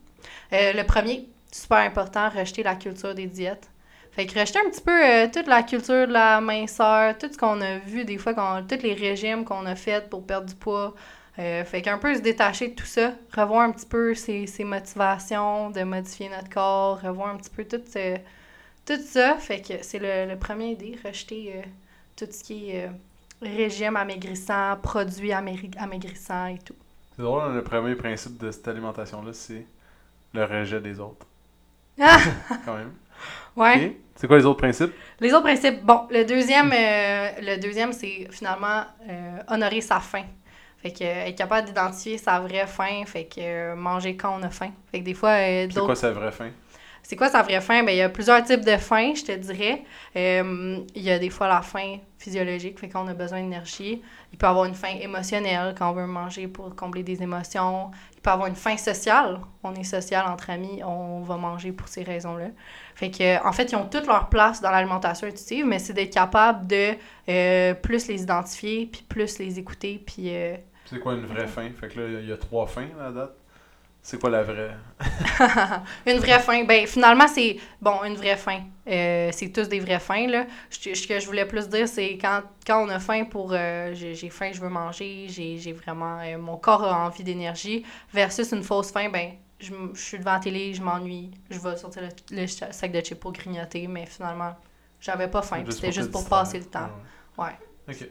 Le 0.52 0.84
premier, 0.84 1.28
super 1.52 1.80
important, 1.80 2.30
rejeter 2.30 2.64
la 2.64 2.76
culture 2.76 3.14
des 3.14 3.28
diètes. 3.28 3.70
Fait 4.16 4.28
que 4.28 4.40
rejeter 4.40 4.60
un 4.60 4.70
petit 4.70 4.82
peu 4.82 4.92
euh, 4.92 5.28
toute 5.34 5.48
la 5.48 5.64
culture 5.64 6.08
de 6.08 6.14
la 6.14 6.40
minceur, 6.42 7.18
tout 7.18 7.28
ce 7.32 7.38
qu'on 7.38 7.60
a 7.62 7.80
vu 7.80 8.06
des 8.06 8.18
fois, 8.18 8.34
tous 8.68 8.82
les 8.84 8.94
régimes 8.94 9.44
qu'on 9.46 9.66
a 9.66 9.76
fait 9.76 10.10
pour 10.10 10.26
perdre 10.26 10.48
du 10.48 10.56
poids. 10.56 10.94
Euh, 11.40 11.66
fait 11.66 11.82
qu'un 11.82 11.98
peu 11.98 12.14
se 12.16 12.20
détacher 12.22 12.70
de 12.70 12.76
tout 12.76 12.86
ça, 12.86 13.14
revoir 13.36 13.62
un 13.62 13.72
petit 13.72 13.88
peu 13.88 14.14
ses, 14.14 14.46
ses 14.46 14.64
motivations, 14.64 15.72
de 15.72 15.82
modifier 15.84 16.30
notre 16.30 16.50
corps, 16.50 17.02
revoir 17.02 17.30
un 17.30 17.38
petit 17.38 17.50
peu 17.50 17.66
tout, 17.66 17.82
ce- 17.92 18.18
tout 18.86 19.02
ça. 19.06 19.38
Fait 19.40 19.62
que 19.62 19.84
c'est 19.84 20.00
le, 20.00 20.32
le 20.34 20.40
premier 20.40 20.72
idée, 20.72 20.98
rejeter 21.06 21.54
euh, 21.58 21.62
tout 22.16 22.28
ce 22.32 22.44
qui 22.44 22.72
est 22.72 22.88
euh, 22.88 22.92
régime 23.42 23.96
amaigrissant, 23.98 24.78
produits 24.84 25.32
amaigri- 25.32 25.78
amaigrissants 25.80 26.48
et 26.48 26.60
tout. 26.60 26.76
C'est 27.16 27.24
drôle, 27.24 27.42
hein, 27.42 27.54
le 27.56 27.64
premier 27.64 27.96
principe 27.96 28.38
de 28.38 28.52
cette 28.52 28.68
alimentation-là, 28.68 29.34
c'est 29.34 29.66
le 30.34 30.46
rejet 30.46 30.82
des 30.82 31.00
autres. 31.00 31.28
Ah! 32.00 32.20
Quand 32.66 32.76
même. 32.78 32.94
Ouais. 33.56 33.98
C'est 34.16 34.28
quoi 34.28 34.38
les 34.38 34.46
autres 34.46 34.60
principes? 34.60 34.94
Les 35.20 35.34
autres 35.34 35.44
principes, 35.44 35.84
bon, 35.84 36.02
le 36.10 36.24
deuxième, 36.24 36.72
euh, 36.72 37.30
le 37.42 37.58
deuxième 37.60 37.94
c'est 37.94 38.28
finalement 38.32 38.84
euh, 39.10 39.40
honorer 39.48 39.82
sa 39.82 40.00
faim. 40.00 40.26
Fait 40.82 40.92
que 40.92 41.04
euh, 41.04 41.26
être 41.26 41.36
capable 41.36 41.68
d'identifier 41.68 42.18
sa 42.18 42.40
vraie 42.40 42.68
faim, 42.68 43.04
fait 43.06 43.26
que 43.26 43.74
manger 43.74 44.16
quand 44.16 44.38
on 44.40 44.44
a 44.44 44.50
faim. 44.50 44.72
Fait 44.92 45.00
que 45.00 45.06
des 45.06 45.14
fois, 45.14 45.38
C'est 45.38 45.80
quoi 45.80 45.96
sa 45.96 46.12
vraie 46.12 46.32
fin? 46.32 46.50
C'est 47.02 47.16
quoi 47.16 47.28
sa 47.28 47.42
vraie 47.42 47.60
faim? 47.60 47.84
Ben, 47.84 47.92
il 47.92 47.98
y 47.98 48.02
a 48.02 48.10
plusieurs 48.10 48.44
types 48.44 48.64
de 48.64 48.78
faim, 48.78 49.14
je 49.16 49.24
te 49.24 49.32
dirais. 49.34 49.84
Il 50.16 51.02
y 51.02 51.12
a 51.12 51.20
des 51.20 51.30
fois 51.30 51.48
la 51.48 51.62
faim 51.62 51.98
physiologique, 52.18 52.80
fait 52.80 52.88
qu'on 52.88 53.08
a 53.08 53.14
besoin 53.14 53.42
d'énergie. 53.42 54.02
Il 54.32 54.38
peut 54.38 54.48
avoir 54.48 54.66
une 54.66 54.74
faim 54.74 54.96
émotionnelle 55.02 55.76
quand 55.78 55.92
on 55.92 55.94
veut 55.94 56.06
manger 56.06 56.48
pour 56.48 56.74
combler 56.76 57.04
des 57.04 57.22
émotions. 57.22 57.92
Peut 58.24 58.32
avoir 58.32 58.48
une 58.48 58.56
faim 58.56 58.78
sociale. 58.78 59.42
On 59.64 59.76
est 59.76 59.84
social 59.84 60.26
entre 60.28 60.50
amis, 60.50 60.82
on 60.84 61.22
va 61.22 61.36
manger 61.38 61.74
pour 61.74 61.90
ces 61.90 62.04
raisons-là. 62.04 62.48
Fait 62.96 63.12
que, 63.12 63.46
en 63.46 63.52
fait, 63.52 63.72
ils 63.72 63.76
ont 63.76 63.86
toute 63.86 64.08
leur 64.08 64.30
place 64.30 64.62
dans 64.62 64.72
l'alimentation 64.72 65.28
intuitive, 65.28 65.66
mais 65.66 65.78
c'est 65.78 65.94
d'être 65.94 66.14
capable 66.14 66.66
de 66.66 66.94
euh, 67.30 67.74
plus 67.74 68.08
les 68.08 68.24
identifier, 68.24 68.86
puis 68.86 69.04
plus 69.08 69.40
les 69.40 69.60
écouter, 69.60 70.02
puis 70.06 70.34
euh, 70.34 70.56
C'est 70.86 71.00
quoi 71.00 71.14
une 71.14 71.26
vraie 71.26 71.48
fin? 71.48 71.70
Fait 71.70 71.90
que 71.90 72.00
là, 72.00 72.20
il 72.22 72.28
y 72.28 72.32
a 72.32 72.38
trois 72.38 72.66
fins 72.66 72.88
à 73.00 73.04
la 73.04 73.12
date. 73.12 73.43
C'est 74.06 74.20
quoi 74.20 74.30
la 74.30 74.44
vraie? 74.44 74.76
une 76.06 76.18
vraie 76.20 76.40
faim. 76.40 76.66
Ben, 76.66 76.86
finalement, 76.86 77.28
c'est, 77.28 77.56
bon, 77.82 78.04
une 78.04 78.16
vraie 78.16 78.36
faim. 78.36 78.60
Euh, 78.86 79.30
c'est 79.32 79.50
tous 79.50 79.70
des 79.70 79.80
vraies 79.80 80.00
fins, 80.00 80.28
là. 80.28 80.46
Je- 80.70 80.94
Ce 80.94 81.08
que 81.08 81.20
je 81.22 81.26
voulais 81.26 81.46
plus 81.46 81.70
dire, 81.70 81.88
c'est 81.88 82.18
quand, 82.18 82.42
quand 82.68 82.84
on 82.86 82.90
a 82.90 83.00
faim 83.00 83.24
pour, 83.24 83.54
euh, 83.54 83.94
j'ai 83.94 84.30
faim, 84.30 84.52
je 84.54 84.60
veux 84.60 84.68
manger, 84.68 85.28
j'ai 85.30 85.58
j'ai 85.58 85.72
vraiment, 85.72 86.20
euh, 86.20 86.38
mon 86.38 86.58
corps 86.58 86.84
a 86.84 87.06
envie 87.06 87.24
d'énergie, 87.24 87.86
versus 88.14 88.52
une 88.52 88.62
fausse 88.64 88.92
faim, 88.92 89.10
ben, 89.10 89.32
je, 89.60 89.72
je 89.94 90.02
suis 90.02 90.20
devant 90.20 90.34
la 90.34 90.40
télé, 90.40 90.74
je 90.74 90.82
m'ennuie, 90.82 91.32
je 91.50 91.58
vais 91.60 91.78
sortir 91.78 92.04
le, 92.32 92.46
sac 92.48 92.92
de 92.92 93.00
chips 93.00 93.18
pour 93.22 93.32
grignoter, 93.32 93.88
mais 93.88 94.06
finalement, 94.06 94.54
j'avais 95.00 95.30
pas 95.30 95.42
faim, 95.42 95.64
c'était 95.72 95.88
te 95.88 95.94
juste 95.94 96.12
pour 96.12 96.28
passer 96.28 96.60
le 96.60 96.66
temps. 96.66 96.90
Ouais. 97.38 97.56
Ok. 97.88 98.06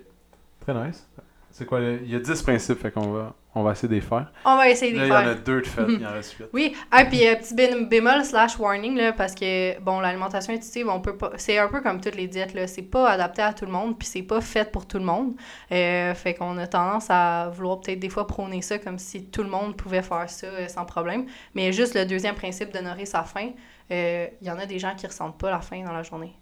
Très 0.61 0.73
nice. 0.87 1.06
C'est 1.50 1.67
quoi? 1.67 1.81
le- 1.81 2.00
Il 2.03 2.11
y 2.11 2.17
a 2.17 2.19
10 2.21 2.41
principes, 2.43 2.79
fait 2.81 2.91
qu'on 2.91 3.12
va, 3.12 3.35
on 3.54 3.62
va 3.62 3.72
essayer 3.72 3.88
de 3.88 3.94
les 3.94 4.00
faire. 4.00 4.32
On 4.44 4.56
va 4.56 4.69
essayer 4.69 4.93
de 4.93 4.99
les 4.99 5.04
il 5.06 5.08
y 5.08 5.12
en 5.12 5.19
faire. 5.19 5.28
a 5.28 5.34
deux 5.34 5.60
de 5.60 5.66
fait, 5.66 5.84
il 5.88 6.06
en 6.06 6.12
reste 6.12 6.32
8. 6.38 6.46
Oui, 6.52 6.75
ah, 6.90 7.04
puis 7.04 7.26
euh, 7.28 7.37
petit 7.37 7.54
bé- 7.54 7.84
bémol 7.84 8.25
slash 8.25 8.58
warning, 8.58 8.96
là, 8.96 9.12
parce 9.12 9.34
que, 9.34 9.78
bon, 9.81 10.00
l'alimentation 10.00 10.54
intuitive, 10.54 10.88
on 10.88 11.00
peut 11.00 11.16
pas... 11.16 11.32
C'est 11.37 11.58
un 11.58 11.69
peu 11.69 11.81
comme 11.82 12.00
toutes 12.00 12.14
les 12.14 12.28
diètes, 12.28 12.54
là. 12.54 12.66
C'est 12.66 12.82
pas 12.82 13.10
adapté 13.10 13.43
à 13.43 13.52
tout 13.52 13.66
le 13.66 13.72
monde, 13.72 13.99
puis 13.99 14.08
c'est 14.08 14.22
pas 14.22 14.40
fait 14.40 14.70
pour 14.72 14.87
tout 14.87 14.99
le 14.99 15.04
monde. 15.04 15.34
Euh, 15.70 16.14
fait 16.14 16.34
qu'on 16.34 16.56
a 16.58 16.66
tendance 16.66 17.06
à 17.10 17.50
vouloir 17.54 17.81
peut-être 17.81 18.00
des 18.00 18.08
fois 18.08 18.26
prôner 18.26 18.62
ça 18.62 18.78
comme 18.78 18.99
si 18.99 19.26
tout 19.26 19.43
le 19.43 19.50
monde 19.50 19.76
pouvait 19.76 20.02
faire 20.02 20.28
ça 20.31 20.46
euh, 20.46 20.69
sans 20.69 20.84
problème. 20.84 21.26
Mais 21.54 21.72
juste 21.72 21.94
le 21.94 22.04
deuxième 22.06 22.34
principe 22.34 22.72
d'honorer 22.72 23.04
sa 23.06 23.22
faim, 23.25 23.50
euh, 23.90 24.26
il 24.40 24.46
y 24.46 24.50
en 24.50 24.58
a 24.58 24.64
des 24.66 24.78
gens 24.78 24.94
qui 24.96 25.06
ressentent 25.06 25.37
pas 25.38 25.50
la 25.50 25.60
faim 25.60 25.82
dans 25.84 25.93
la 25.93 26.02
journée. 26.02 26.34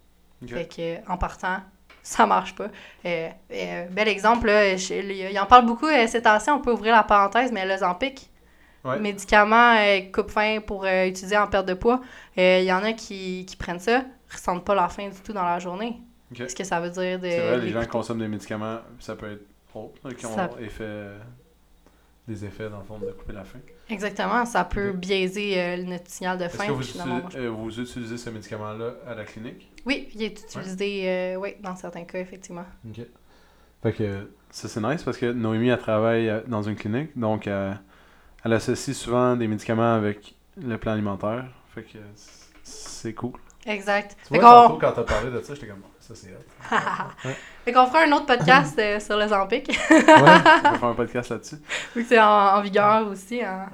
Ok. 0.43 0.49
Fait 0.53 0.65
que, 1.05 1.11
en 1.11 1.17
partant, 1.17 1.57
ça 2.03 2.25
marche 2.25 2.55
pas. 2.55 2.67
Euh, 3.05 3.29
euh, 3.53 3.85
bel 3.89 4.07
exemple, 4.07 4.47
là, 4.47 4.75
je- 4.75 4.93
il 5.31 5.39
en 5.39 5.45
parle 5.45 5.65
beaucoup 5.65 5.87
euh, 5.87 6.07
ces 6.07 6.21
temps-ci, 6.21 6.49
on 6.49 6.59
peut 6.59 6.71
ouvrir 6.71 6.93
la 6.95 7.03
parenthèse, 7.03 7.51
mais 7.51 7.65
l'Ozempic, 7.65 8.29
Ouais. 8.83 8.97
médicament 8.99 9.75
euh, 9.77 9.99
coupe-faim 10.11 10.59
pour 10.65 10.85
utiliser 10.85 11.37
en 11.37 11.45
perte 11.47 11.67
de 11.67 11.75
poids, 11.75 12.01
il 12.35 12.63
y 12.63 12.73
en 12.73 12.83
a 12.83 12.93
qui, 12.93 13.45
qui 13.45 13.55
prennent 13.55 13.79
ça, 13.79 14.03
ressentent 14.31 14.65
pas 14.65 14.73
leur 14.73 14.91
faim 14.91 15.09
du 15.09 15.19
tout 15.21 15.33
dans 15.33 15.43
la 15.45 15.59
journée. 15.59 16.01
Qu'est-ce 16.33 16.55
que 16.55 16.63
ça 16.63 16.79
veut 16.79 16.89
dire 16.89 17.19
de. 17.19 17.29
C'est 17.29 17.39
vrai, 17.47 17.57
les 17.59 17.69
gens 17.71 17.85
consomment 17.85 18.21
des 18.21 18.27
médicaments, 18.27 18.77
ça 18.99 19.15
peut 19.15 19.33
être 19.33 19.45
autre, 19.75 20.09
qui 20.15 20.25
ont 20.25 20.33
Ça- 20.35 20.49
effet, 20.59 20.83
des 22.31 22.45
effets, 22.45 22.69
dans 22.69 22.79
le 22.79 22.83
fond, 22.83 22.97
de 22.97 23.11
couper 23.11 23.33
la 23.33 23.43
faim. 23.43 23.59
Exactement, 23.89 24.45
ça 24.45 24.63
peut 24.63 24.91
biaiser 24.91 25.59
euh, 25.59 25.83
notre 25.83 26.07
signal 26.07 26.37
de 26.37 26.45
Est-ce 26.45 26.57
faim. 26.57 26.67
que 26.67 26.71
vous, 26.71 26.81
utilisez, 26.81 27.37
euh, 27.37 27.49
vous 27.49 27.79
utilisez 27.79 28.17
ce 28.17 28.29
médicament-là 28.29 28.93
à 29.05 29.15
la 29.15 29.23
clinique? 29.25 29.71
Oui, 29.85 30.09
il 30.15 30.23
est 30.23 30.41
utilisé, 30.41 31.09
euh, 31.09 31.35
oui, 31.35 31.55
dans 31.61 31.75
certains 31.75 32.03
cas, 32.05 32.19
effectivement. 32.19 32.65
Ok. 32.87 33.05
Fait 33.83 33.93
que 33.93 34.29
ça, 34.49 34.67
c'est 34.67 34.81
nice 34.81 35.03
parce 35.03 35.17
que 35.17 35.31
Noémie, 35.31 35.69
elle 35.69 35.79
travaille 35.79 36.29
euh, 36.29 36.41
dans 36.47 36.61
une 36.61 36.75
clinique, 36.75 37.17
donc 37.17 37.47
elle 37.47 38.53
associe 38.53 38.95
souvent 38.95 39.35
des 39.35 39.47
médicaments 39.47 39.95
avec 39.95 40.35
le 40.57 40.77
plan 40.77 40.93
alimentaire. 40.93 41.45
Fait 41.73 41.83
que 41.83 41.97
c'est 42.63 43.13
cool. 43.13 43.33
Exact. 43.65 44.17
Tu 44.27 44.39
vois, 44.39 44.67
tantôt, 44.67 44.77
quand 44.77 44.91
t'as 44.91 45.03
parlé 45.03 45.31
de 45.31 45.41
ça, 45.41 45.53
j'étais 45.53 45.67
comme, 45.67 45.81
ça 46.13 46.21
c'est 46.27 46.33
hot. 46.33 46.75
Ouais. 47.25 47.35
Fait 47.65 47.73
qu'on 47.73 47.85
fera 47.87 48.03
un 48.03 48.11
autre 48.13 48.25
podcast 48.25 48.77
euh, 48.79 48.99
sur 48.99 49.17
le 49.17 49.27
Zampic, 49.27 49.67
Ouais, 49.69 50.03
on 50.07 50.21
va 50.23 50.39
faire 50.73 50.83
un 50.85 50.93
podcast 50.95 51.29
là-dessus. 51.29 51.57
que 51.93 52.03
c'est 52.03 52.19
en, 52.19 52.25
en 52.57 52.61
vigueur 52.61 53.07
aussi. 53.07 53.41
hein. 53.43 53.69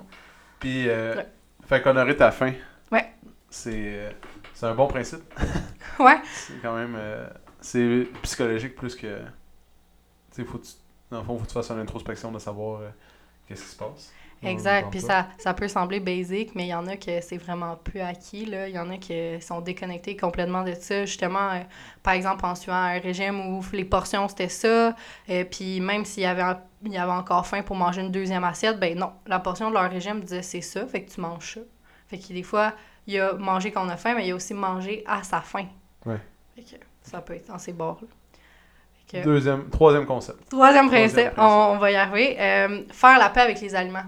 Puis, 0.60 0.90
euh, 0.90 1.16
Ouais. 1.16 1.28
fait 1.68 1.82
qu'honorer 1.82 2.16
ta 2.18 2.32
faim. 2.32 2.54
Ouais. 2.92 3.14
C'est 3.50 3.72
euh, 3.76 4.10
c'est 4.54 4.66
un 4.66 4.76
bon 4.76 4.88
principe. 4.88 5.24
Ouais. 6.00 6.18
C'est 6.34 6.62
quand 6.62 6.76
même. 6.76 6.96
euh, 6.98 7.28
c'est 7.62 8.08
psychologique 8.22 8.76
plus 8.76 8.96
que. 8.96 9.18
Tu 9.18 9.24
sais, 10.32 10.44
faut 10.44 10.58
que 10.60 10.66
tu. 10.66 10.72
Dans 11.10 11.20
le 11.20 11.24
fond, 11.26 11.38
faut 11.38 11.44
que 11.44 11.48
tu 11.48 11.54
fasses 11.54 11.72
une 11.72 11.80
introspection 11.80 12.32
de 12.32 12.38
savoir 12.40 12.82
euh, 12.82 12.90
qu'est-ce 13.48 13.64
qui 13.64 13.70
se 13.70 13.76
passe. 13.78 14.12
Exact. 14.44 14.90
Puis 14.92 15.02
ça, 15.02 15.28
ça 15.38 15.54
peut 15.54 15.68
sembler 15.68 16.00
basic, 16.00 16.54
mais 16.56 16.66
il 16.66 16.70
y 16.70 16.74
en 16.74 16.86
a 16.88 16.96
que 16.98 17.22
c'est 17.22 17.38
vraiment 17.38 17.76
peu 17.84 18.02
acquis. 18.02 18.46
Là. 18.46 18.68
Il 18.68 18.76
y 18.76 18.80
en 18.80 18.90
a 18.92 18.98
qui 18.98 19.42
sont 19.42 19.62
déconnectés 19.62 20.16
complètement 20.16 20.64
de 20.64 20.74
ça. 20.76 21.06
Justement, 21.06 21.50
euh, 21.54 21.60
par 22.04 22.14
exemple, 22.14 22.46
en 22.46 22.54
suivant 22.56 22.76
un 22.78 23.00
régime 23.00 23.40
où 23.58 23.64
les 23.74 23.86
portions 23.86 24.28
c'était 24.28 24.50
ça, 24.50 24.96
euh, 25.30 25.44
puis 25.50 25.80
même 25.82 26.06
s'il 26.06 26.24
y 26.24 26.26
avait, 26.28 26.44
il 26.84 26.94
y 26.94 26.98
avait 26.98 27.12
encore 27.12 27.48
faim 27.48 27.62
pour 27.64 27.76
manger 27.76 28.02
une 28.02 28.12
deuxième 28.12 28.44
assiette, 28.44 28.80
ben 28.80 28.98
non, 28.98 29.12
la 29.26 29.40
portion 29.40 29.70
de 29.70 29.74
leur 29.74 29.90
régime 29.90 30.22
disait 30.22 30.42
c'est 30.44 30.62
ça, 30.62 30.86
fait 30.86 31.04
que 31.04 31.12
tu 31.12 31.20
manges 31.22 31.56
ça. 31.56 31.62
Fait 32.08 32.18
que 32.18 32.32
des 32.32 32.44
fois, 32.44 32.74
il 33.08 33.16
y 33.16 33.20
a 33.20 33.34
manger 33.34 33.72
quand 33.72 33.86
on 33.86 33.90
a 33.90 33.98
faim, 33.98 34.14
mais 34.16 34.26
il 34.26 34.28
y 34.30 34.32
a 34.32 34.36
aussi 34.36 34.54
manger 34.54 35.04
à 35.08 35.24
sa 35.24 35.42
faim. 35.42 35.66
Ouais. 36.06 36.20
Fait 36.56 36.62
que 36.62 36.82
ça 37.02 37.22
peut 37.22 37.34
être 37.34 37.48
dans 37.48 37.58
ces 37.58 37.74
bords-là. 37.74 38.08
Que- 39.12 39.24
Deuxième, 39.24 39.70
troisième 39.70 40.06
concept. 40.06 40.50
Troisième 40.50 40.88
Troisième 40.88 41.10
principe, 41.10 41.34
principe. 41.34 41.40
On, 41.40 41.76
on 41.76 41.78
va 41.78 41.92
y 41.92 41.96
arriver. 41.96 42.36
Euh, 42.40 42.84
faire 42.92 43.18
la 43.18 43.30
paix 43.30 43.40
avec 43.42 43.62
les 43.62 43.74
aliments. 43.74 44.04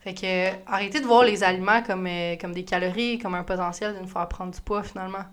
Fait 0.00 0.14
que 0.14 0.24
euh, 0.24 0.50
arrêtez 0.66 1.00
de 1.00 1.06
voir 1.06 1.24
les 1.24 1.44
aliments 1.44 1.82
comme, 1.82 2.06
euh, 2.06 2.36
comme 2.36 2.52
des 2.52 2.64
calories, 2.64 3.18
comme 3.18 3.34
un 3.34 3.44
potentiel 3.44 3.96
d'une 3.96 4.08
fois 4.08 4.26
prendre 4.28 4.52
du 4.52 4.60
poids 4.60 4.82
finalement. 4.82 5.24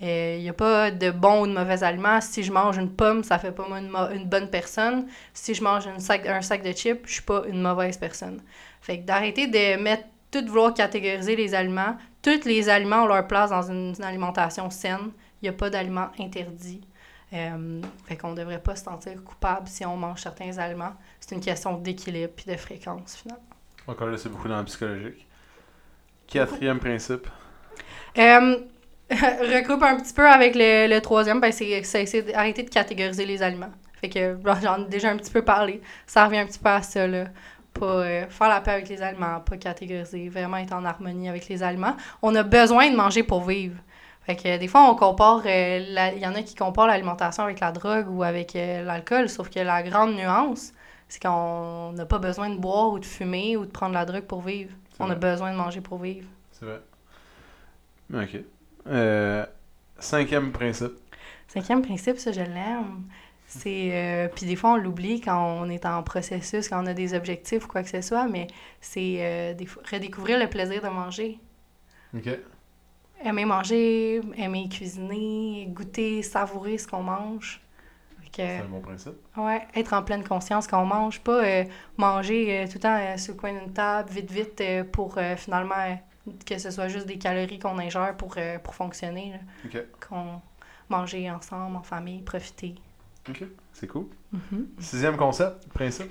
Il 0.00 0.40
n'y 0.40 0.48
a 0.48 0.52
pas 0.52 0.90
de 0.90 1.12
bons 1.12 1.42
ou 1.42 1.46
de 1.46 1.52
mauvais 1.52 1.84
aliments. 1.84 2.20
Si 2.20 2.42
je 2.42 2.50
mange 2.50 2.76
une 2.76 2.90
pomme, 2.90 3.22
ça 3.22 3.38
fait 3.38 3.52
pas 3.52 3.68
moi 3.68 3.78
une, 3.78 3.94
une 4.16 4.28
bonne 4.28 4.50
personne. 4.50 5.06
Si 5.32 5.54
je 5.54 5.62
mange 5.62 5.84
sac, 5.98 6.26
un 6.26 6.42
sac 6.42 6.64
de 6.64 6.72
chips, 6.72 7.02
je 7.04 7.12
suis 7.12 7.22
pas 7.22 7.44
une 7.46 7.62
mauvaise 7.62 7.98
personne. 7.98 8.42
Fait 8.80 8.98
que 8.98 9.04
d'arrêter 9.04 9.46
de 9.46 9.80
mettre 9.80 10.02
tout 10.32 10.44
vouloir 10.46 10.74
catégoriser 10.74 11.36
les 11.36 11.54
aliments. 11.54 11.96
Tous 12.22 12.44
les 12.44 12.68
aliments 12.68 13.04
ont 13.04 13.06
leur 13.06 13.26
place 13.28 13.50
dans 13.50 13.70
une, 13.70 13.94
alimentation 14.02 14.70
saine. 14.70 15.12
Il 15.40 15.44
n'y 15.44 15.48
a 15.50 15.52
pas 15.52 15.70
d'aliments 15.70 16.08
interdits. 16.18 16.80
Euh, 17.32 17.80
fait 18.06 18.16
qu'on 18.16 18.34
devrait 18.34 18.62
pas 18.62 18.74
se 18.74 18.84
sentir 18.84 19.22
coupable 19.22 19.68
si 19.68 19.86
on 19.86 19.96
mange 19.96 20.20
certains 20.20 20.58
aliments. 20.58 20.94
C'est 21.20 21.34
une 21.34 21.40
question 21.40 21.78
d'équilibre 21.78 22.32
puis 22.34 22.46
de 22.50 22.56
fréquence, 22.56 23.16
finalement. 23.16 23.51
Encore 23.86 24.08
là, 24.08 24.16
c'est 24.16 24.28
beaucoup 24.28 24.48
dans 24.48 24.58
le 24.58 24.64
psychologique. 24.64 25.26
Quatrième 26.26 26.78
principe. 26.78 27.26
Euh, 28.18 28.56
regroupe 29.10 29.82
un 29.82 29.96
petit 29.96 30.14
peu 30.14 30.28
avec 30.28 30.54
le, 30.54 30.88
le 30.88 31.00
troisième, 31.00 31.40
ben 31.40 31.52
c'est 31.52 31.82
c'est 31.82 32.22
d'arrêter 32.22 32.62
de 32.62 32.70
catégoriser 32.70 33.26
les 33.26 33.42
aliments. 33.42 33.72
Fait 34.00 34.08
que 34.08 34.36
j'en 34.62 34.84
ai 34.84 34.88
déjà 34.88 35.10
un 35.10 35.16
petit 35.16 35.30
peu 35.30 35.42
parlé. 35.42 35.80
Ça 36.06 36.24
revient 36.24 36.38
un 36.38 36.46
petit 36.46 36.58
peu 36.58 36.70
à 36.70 36.82
ça, 36.82 37.06
là. 37.06 37.26
Pas 37.72 37.86
euh, 37.86 38.26
faire 38.28 38.48
la 38.48 38.60
paix 38.60 38.72
avec 38.72 38.88
les 38.88 39.00
aliments, 39.00 39.40
pas 39.40 39.56
catégoriser, 39.56 40.28
vraiment 40.28 40.58
être 40.58 40.74
en 40.74 40.84
harmonie 40.84 41.28
avec 41.28 41.48
les 41.48 41.62
aliments. 41.62 41.96
On 42.20 42.34
a 42.34 42.42
besoin 42.42 42.90
de 42.90 42.96
manger 42.96 43.22
pour 43.22 43.44
vivre. 43.44 43.76
Fait 44.26 44.36
que 44.36 44.58
des 44.58 44.68
fois, 44.68 44.88
on 44.90 44.94
compare, 44.94 45.42
euh, 45.46 46.12
il 46.14 46.20
y 46.20 46.26
en 46.26 46.34
a 46.34 46.42
qui 46.42 46.54
comparent 46.54 46.86
l'alimentation 46.86 47.44
avec 47.44 47.60
la 47.60 47.72
drogue 47.72 48.06
ou 48.08 48.22
avec 48.22 48.54
euh, 48.56 48.84
l'alcool, 48.84 49.28
sauf 49.28 49.48
que 49.48 49.60
la 49.60 49.82
grande 49.82 50.14
nuance, 50.14 50.72
c'est 51.12 51.20
qu'on 51.20 51.92
n'a 51.92 52.06
pas 52.06 52.18
besoin 52.18 52.48
de 52.48 52.56
boire 52.56 52.90
ou 52.90 52.98
de 52.98 53.04
fumer 53.04 53.54
ou 53.58 53.66
de 53.66 53.70
prendre 53.70 53.92
la 53.92 54.06
drogue 54.06 54.24
pour 54.24 54.40
vivre. 54.40 54.72
On 54.98 55.10
a 55.10 55.14
besoin 55.14 55.52
de 55.52 55.58
manger 55.58 55.82
pour 55.82 55.98
vivre. 55.98 56.26
C'est 56.52 56.64
vrai. 56.64 56.80
Ok. 58.14 58.40
Euh, 58.86 59.44
cinquième 59.98 60.52
principe. 60.52 60.92
Cinquième 61.48 61.82
principe, 61.82 62.16
ça, 62.16 62.32
je 62.32 62.40
l'aime. 62.40 63.02
C'est. 63.46 63.90
euh, 63.92 64.28
puis 64.34 64.46
des 64.46 64.56
fois, 64.56 64.72
on 64.72 64.76
l'oublie 64.76 65.20
quand 65.20 65.38
on 65.60 65.68
est 65.68 65.84
en 65.84 66.02
processus, 66.02 66.70
quand 66.70 66.82
on 66.82 66.86
a 66.86 66.94
des 66.94 67.12
objectifs 67.12 67.66
ou 67.66 67.68
quoi 67.68 67.82
que 67.82 67.90
ce 67.90 68.00
soit, 68.00 68.26
mais 68.26 68.46
c'est 68.80 69.16
euh, 69.18 69.52
des 69.52 69.68
redécouvrir 69.90 70.38
le 70.38 70.48
plaisir 70.48 70.80
de 70.80 70.88
manger. 70.88 71.38
Ok. 72.16 72.38
Aimer 73.22 73.44
manger, 73.44 74.22
aimer 74.38 74.66
cuisiner, 74.70 75.66
goûter, 75.68 76.22
savourer 76.22 76.78
ce 76.78 76.88
qu'on 76.88 77.02
mange. 77.02 77.60
Que, 78.32 78.38
C'est 78.42 78.58
un 78.60 78.64
bon 78.64 78.80
principe. 78.80 79.14
ouais, 79.36 79.60
être 79.74 79.92
en 79.92 80.02
pleine 80.02 80.24
conscience 80.24 80.66
quand 80.66 80.82
on 80.82 80.86
mange, 80.86 81.20
pas 81.20 81.44
euh, 81.44 81.64
manger 81.98 82.60
euh, 82.62 82.66
tout 82.66 82.74
le 82.76 82.80
temps 82.80 82.96
euh, 82.98 83.16
sur 83.18 83.34
le 83.34 83.38
coin 83.40 83.52
d'une 83.52 83.72
table, 83.72 84.08
vite, 84.10 84.30
vite, 84.30 84.60
euh, 84.62 84.84
pour 84.84 85.18
euh, 85.18 85.36
finalement 85.36 85.74
euh, 85.76 86.30
que 86.46 86.56
ce 86.58 86.70
soit 86.70 86.88
juste 86.88 87.06
des 87.06 87.18
calories 87.18 87.58
qu'on 87.58 87.78
ingère 87.78 88.16
pour, 88.16 88.34
euh, 88.38 88.58
pour 88.58 88.74
fonctionner. 88.74 89.34
là. 89.74 89.80
Qu'on 90.08 90.40
manger 90.88 91.30
ensemble, 91.30 91.76
en 91.76 91.82
famille, 91.82 92.22
profiter. 92.22 92.74
Ok. 93.28 93.44
C'est 93.72 93.86
cool. 93.86 94.06
Mhm. 94.32 94.68
Sixième 94.78 95.16
concept, 95.16 95.68
principe. 95.68 96.10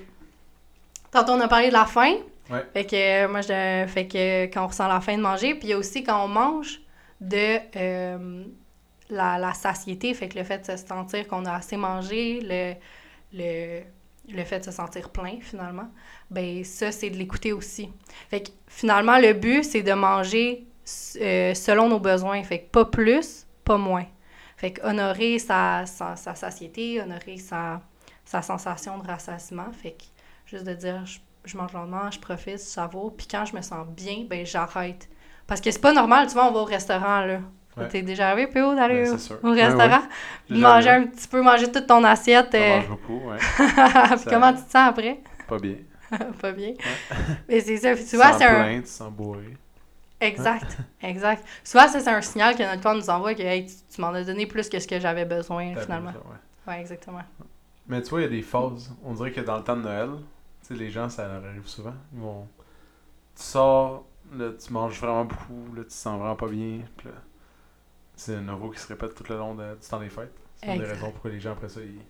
Tantôt, 1.10 1.32
on 1.32 1.40
a 1.40 1.48
parlé 1.48 1.68
de 1.68 1.72
la 1.72 1.86
faim. 1.86 2.14
Ouais. 2.50 2.64
Fait 2.72 2.86
que 2.86 2.96
euh, 3.24 3.28
moi, 3.28 3.40
je, 3.42 3.84
fait 3.88 4.06
que 4.08 4.44
quand 4.46 4.64
on 4.64 4.68
ressent 4.68 4.88
la 4.88 5.00
faim 5.00 5.16
de 5.16 5.22
manger, 5.22 5.54
puis 5.54 5.68
il 5.68 5.70
y 5.70 5.72
a 5.74 5.78
aussi 5.78 6.02
quand 6.02 6.24
on 6.24 6.28
mange 6.28 6.80
de 7.20 7.58
euh, 7.76 8.44
la, 9.12 9.52
satiété, 9.54 10.14
fait 10.14 10.28
que 10.28 10.38
le 10.38 10.44
fait 10.44 10.58
de 10.58 10.76
se 10.76 10.86
sentir 10.86 11.28
qu'on 11.28 11.44
a 11.44 11.54
assez 11.54 11.76
mangé, 11.76 12.40
le, 13.32 14.44
fait 14.44 14.60
de 14.60 14.64
se 14.64 14.70
sentir 14.70 15.10
plein 15.10 15.38
finalement, 15.40 15.90
ben 16.30 16.64
ça, 16.64 16.92
c'est 16.92 17.10
de 17.10 17.16
l'écouter 17.16 17.52
aussi. 17.52 17.90
Fait 18.30 18.42
que 18.42 18.50
finalement, 18.66 19.18
le 19.18 19.32
but, 19.32 19.64
c'est 19.64 19.82
de 19.82 19.92
manger 19.92 20.66
euh, 21.20 21.54
selon 21.54 21.88
nos 21.88 22.00
besoins. 22.00 22.42
Fait 22.42 22.60
que 22.60 22.70
pas 22.70 22.84
plus, 22.84 23.46
pas 23.64 23.78
moins. 23.78 24.06
Fait 24.56 24.72
que 24.72 24.86
honorer 24.86 25.38
sa, 25.38 25.86
sa, 25.86 26.16
sa 26.16 26.34
satiété, 26.34 27.00
honorer 27.00 27.36
sa, 27.36 27.80
sa 28.24 28.42
sensation 28.42 28.98
de 28.98 29.06
rassasiement. 29.06 29.70
Fait 29.72 29.92
que 29.92 30.04
juste 30.46 30.64
de 30.64 30.74
dire, 30.74 31.04
je, 31.44 31.56
mange 31.56 31.72
lentement, 31.72 32.10
je 32.10 32.18
profite, 32.18 32.58
je 32.58 32.64
savoure, 32.64 33.16
puis 33.16 33.26
quand 33.26 33.44
je 33.44 33.56
me 33.56 33.62
sens 33.62 33.86
bien, 33.88 34.24
ben 34.28 34.46
j'arrête. 34.46 35.08
Parce 35.46 35.60
que 35.60 35.70
c'est 35.70 35.80
pas 35.80 35.92
normal, 35.92 36.28
tu 36.28 36.34
vois, 36.34 36.46
on 36.48 36.52
va 36.52 36.60
au 36.60 36.64
restaurant, 36.64 37.20
là. 37.22 37.40
Ouais. 37.76 37.88
T'es 37.88 38.02
déjà 38.02 38.28
arrivé, 38.28 38.48
PO, 38.48 38.74
d'aller 38.74 39.04
Ben, 39.04 39.18
au, 39.42 39.48
Ouais, 39.48 39.64
restaurant? 39.64 40.02
Manger 40.50 40.90
un 40.90 41.06
petit 41.06 41.26
peu, 41.26 41.40
manger 41.40 41.72
toute 41.72 41.86
ton 41.86 42.04
assiette. 42.04 42.54
Euh, 42.54 42.76
mange 42.76 42.88
beaucoup, 42.88 43.20
ouais. 43.28 43.38
puis 44.16 44.26
comment 44.28 44.52
tu 44.52 44.62
te 44.62 44.70
sens 44.70 44.88
après? 44.88 45.20
Pas 45.48 45.58
bien. 45.58 45.76
pas 46.40 46.52
bien. 46.52 46.74
Mais 47.48 47.60
c'est 47.60 47.78
ça, 47.78 47.94
puis 47.94 48.04
tu 48.04 48.16
vois, 48.16 48.32
c'est 48.34 48.44
un... 48.44 48.62
plainte, 48.62 48.86
sans 48.86 49.10
bourrer. 49.10 49.56
Exact, 50.20 50.76
exact. 51.02 51.44
Souvent, 51.64 51.88
c'est 51.88 52.06
un 52.06 52.20
signal 52.20 52.54
que 52.54 52.62
notre 52.62 52.80
corps 52.80 52.94
nous 52.94 53.10
envoie 53.10 53.34
que 53.34 53.42
hey, 53.42 53.66
tu, 53.66 53.74
tu 53.92 54.00
m'en 54.00 54.08
as 54.08 54.22
donné 54.22 54.46
plus 54.46 54.68
que 54.68 54.78
ce 54.78 54.86
que 54.86 55.00
j'avais 55.00 55.24
besoin, 55.24 55.74
finalement. 55.74 56.12
ça, 56.12 56.18
ouais. 56.70 56.80
Exactement. 56.80 57.22
Mais 57.88 58.02
tu 58.02 58.10
vois, 58.10 58.20
il 58.20 58.24
y 58.24 58.26
a 58.26 58.30
des 58.30 58.42
phases. 58.42 58.94
On 59.04 59.14
dirait 59.14 59.32
que 59.32 59.40
dans 59.40 59.56
le 59.56 59.64
temps 59.64 59.76
de 59.76 59.82
Noël, 59.82 60.10
tu 60.60 60.68
sais, 60.68 60.74
les 60.74 60.90
gens, 60.90 61.08
ça 61.08 61.26
leur 61.26 61.44
arrive 61.44 61.66
souvent. 61.66 61.94
Ils 62.12 62.20
vont. 62.20 62.46
Tu 63.34 63.42
sors, 63.42 64.04
là, 64.32 64.50
tu 64.52 64.72
manges 64.72 65.00
vraiment 65.00 65.24
beaucoup, 65.24 65.74
là, 65.74 65.82
tu 65.82 65.88
te 65.88 65.92
sens 65.92 66.18
vraiment 66.20 66.36
pas 66.36 66.48
bien. 66.48 66.80
Puis 66.96 67.08
là, 67.08 67.14
c'est 68.22 68.36
un 68.36 68.46
euro 68.48 68.70
qui 68.70 68.78
se 68.78 68.88
répète 68.88 69.14
tout 69.14 69.24
le 69.28 69.36
long 69.38 69.54
de- 69.54 69.74
du 69.74 69.88
temps 69.88 69.98
des 70.00 70.08
fêtes. 70.08 70.32
C'est 70.56 70.66
une 70.74 70.78
des 70.82 70.86
raisons 70.86 71.10
pourquoi 71.10 71.30
les 71.30 71.40
gens, 71.40 71.52
après 71.52 71.68
ça, 71.68 71.80
ils. 71.80 72.00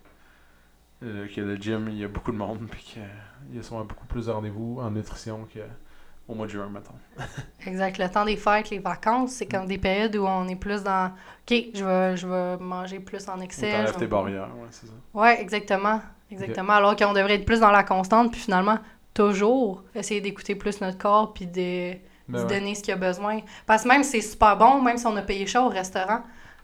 euh, 1.07 1.27
que 1.27 1.41
le 1.41 1.55
gym, 1.57 1.87
il 1.89 1.97
y 1.97 2.03
a 2.03 2.07
beaucoup 2.07 2.31
de 2.31 2.37
monde, 2.37 2.67
puis 2.71 2.81
qu'il 2.83 3.55
y 3.55 3.59
a 3.59 3.63
souvent 3.63 3.83
beaucoup 3.83 4.05
plus 4.05 4.27
de 4.27 4.31
rendez-vous 4.31 4.79
en 4.81 4.89
nutrition 4.91 5.45
qu'au 5.51 6.33
mois 6.33 6.45
de 6.45 6.51
juin, 6.51 6.69
mettons. 6.69 6.93
Exact. 7.67 7.97
Le 7.97 8.09
temps 8.09 8.23
des 8.25 8.37
fêtes, 8.37 8.69
les 8.69 8.79
vacances, 8.79 9.31
c'est 9.31 9.47
comme 9.47 9.65
des 9.65 9.77
périodes 9.77 10.15
où 10.15 10.25
on 10.25 10.47
est 10.47 10.55
plus 10.55 10.81
dans 10.83 11.07
OK, 11.07 11.53
je 11.73 11.83
vais, 11.83 12.15
je 12.17 12.27
vais 12.27 12.57
manger 12.57 12.99
plus 12.99 13.27
en 13.27 13.39
excès. 13.41 13.83
vais- 13.83 13.91
tes 13.91 14.07
barrières, 14.07 14.49
ouais, 14.55 14.67
c'est 14.71 14.87
ça. 14.87 14.93
Ouais, 15.13 15.41
exactement. 15.41 15.99
Exactement. 16.31 16.73
Alors 16.73 16.95
qu'on 16.95 17.13
devrait 17.13 17.35
être 17.35 17.45
plus 17.45 17.59
dans 17.59 17.69
la 17.71 17.83
constante, 17.83 18.31
puis 18.31 18.39
finalement, 18.41 18.79
toujours 19.13 19.83
essayer 19.93 20.21
d'écouter 20.21 20.55
plus 20.55 20.79
notre 20.81 20.97
corps, 20.97 21.33
puis 21.33 21.45
de 21.47 21.93
Ben 22.27 22.39
d'y 22.39 22.43
ouais. 22.45 22.59
donner 22.59 22.75
ce 22.75 22.83
qu'il 22.83 22.93
a 22.93 22.97
besoin. 22.97 23.39
Parce 23.65 23.83
que 23.83 23.87
même 23.87 24.03
si 24.03 24.21
c'est 24.21 24.29
super 24.31 24.57
bon, 24.57 24.81
même 24.81 24.97
si 24.97 25.05
on 25.05 25.15
a 25.15 25.21
payé 25.21 25.45
cher 25.45 25.63
au 25.63 25.69
restaurant, 25.69 26.21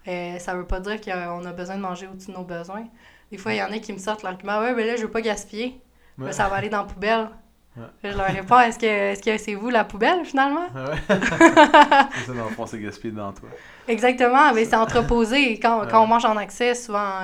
euh, 0.07 0.39
ça 0.39 0.55
veut 0.55 0.65
pas 0.65 0.79
dire 0.79 0.99
qu'on 1.01 1.45
a 1.45 1.51
besoin 1.51 1.75
de 1.75 1.81
manger 1.81 2.07
au-dessus 2.07 2.31
de 2.31 2.37
nos 2.37 2.43
besoins. 2.43 2.85
Des 3.31 3.37
fois, 3.37 3.53
il 3.53 3.57
y 3.57 3.63
en 3.63 3.71
a 3.71 3.77
qui 3.79 3.93
me 3.93 3.97
sortent 3.97 4.23
l'argument 4.23 4.59
Ouais, 4.59 4.73
mais 4.73 4.85
là, 4.85 4.95
je 4.95 5.03
veux 5.03 5.11
pas 5.11 5.21
gaspiller. 5.21 5.79
Ouais. 6.17 6.31
Ça 6.31 6.47
va 6.47 6.55
aller 6.55 6.69
dans 6.69 6.79
la 6.79 6.83
poubelle. 6.85 7.29
Je 8.03 8.09
leur 8.09 8.27
réponds 8.27 8.59
Est-ce 8.59 8.79
que 8.79 8.85
est-ce 8.85 9.21
que 9.21 9.37
c'est 9.37 9.55
vous 9.55 9.69
la 9.69 9.83
poubelle 9.83 10.23
finalement? 10.25 10.67
Ah 10.75 10.91
ouais. 10.91 10.97
c'est 11.09 12.25
ça, 12.25 12.33
dans 12.33 12.45
le 12.45 12.55
fond, 12.55 12.65
c'est 12.65 12.79
gaspillé 12.79 13.13
dans 13.13 13.31
toi. 13.33 13.49
Exactement, 13.87 14.53
mais 14.53 14.65
c'est 14.65 14.75
entreposé. 14.75 15.59
Quand, 15.59 15.81
Ouais. 15.81 15.87
quand 15.89 16.03
on 16.03 16.07
mange 16.07 16.25
en 16.25 16.37
excès, 16.39 16.75
souvent, 16.75 17.21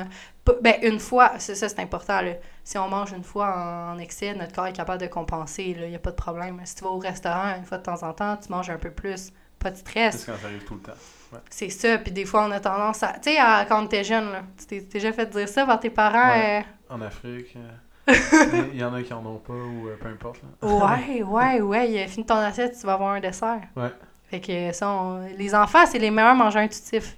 euh, 0.47 0.53
ben, 0.61 0.75
une 0.83 0.99
fois, 0.99 1.33
c'est 1.37 1.55
ça, 1.55 1.69
c'est 1.69 1.79
important. 1.79 2.21
là. 2.21 2.31
Si 2.63 2.77
on 2.77 2.87
mange 2.87 3.11
une 3.11 3.23
fois 3.23 3.91
en, 3.93 3.99
excès, 3.99 4.33
notre 4.33 4.53
corps 4.53 4.67
est 4.67 4.73
capable 4.73 5.01
de 5.01 5.07
compenser. 5.07 5.75
Il 5.79 5.89
n'y 5.89 5.95
a 5.95 5.99
pas 5.99 6.11
de 6.11 6.15
problème. 6.15 6.59
Si 6.65 6.75
tu 6.75 6.83
vas 6.83 6.89
au 6.91 6.97
restaurant 6.99 7.55
une 7.57 7.63
fois 7.65 7.77
de 7.77 7.83
temps 7.83 8.01
en 8.03 8.13
temps, 8.13 8.37
tu 8.37 8.51
manges 8.51 8.69
un 8.69 8.77
peu 8.77 8.89
plus. 8.91 9.31
Pas 9.59 9.71
de 9.71 9.75
C'est 9.75 9.81
stress. 9.81 10.25
quand 10.25 10.33
ça 10.39 10.47
arrive 10.47 10.63
tout 10.65 10.75
le 10.75 10.81
temps. 10.81 11.39
C'est 11.49 11.69
ça. 11.69 11.97
Puis 11.97 12.11
des 12.11 12.25
fois, 12.25 12.45
on 12.45 12.51
a 12.51 12.59
tendance 12.59 13.03
à. 13.03 13.13
Tu 13.21 13.31
sais, 13.31 13.37
quand 13.67 13.83
était 13.85 14.03
jeune, 14.03 14.31
là, 14.31 14.41
tu 14.57 14.65
t'es 14.65 14.81
t'es 14.81 14.99
déjà 14.99 15.11
fait 15.11 15.25
dire 15.27 15.47
ça 15.49 15.65
par 15.65 15.79
tes 15.79 15.89
parents. 15.89 16.29
Ouais. 16.33 16.65
En 16.89 17.01
Afrique, 17.01 17.53
euh, 17.55 17.59
il 18.07 18.77
y 18.79 18.83
en 18.83 18.93
a 18.93 19.01
qui 19.01 19.13
en 19.13 19.25
ont 19.25 19.37
pas, 19.37 19.53
ou 19.53 19.87
euh, 19.87 19.95
peu 19.99 20.07
importe. 20.09 20.39
Là. 20.61 20.67
ouais, 20.67 21.23
ouais, 21.23 21.61
ouais. 21.61 22.07
Fini 22.07 22.25
ton 22.25 22.35
assiette, 22.35 22.77
tu 22.79 22.85
vas 22.85 22.93
avoir 22.93 23.13
un 23.13 23.19
dessert. 23.19 23.61
Ouais. 23.75 23.91
Fait 24.29 24.39
que 24.39 24.71
ça, 24.73 24.89
on- 24.91 25.25
les 25.37 25.53
enfants, 25.55 25.85
c'est 25.85 25.99
les 25.99 26.11
meilleurs 26.11 26.35
mangeurs 26.35 26.61
intuitifs. 26.63 27.17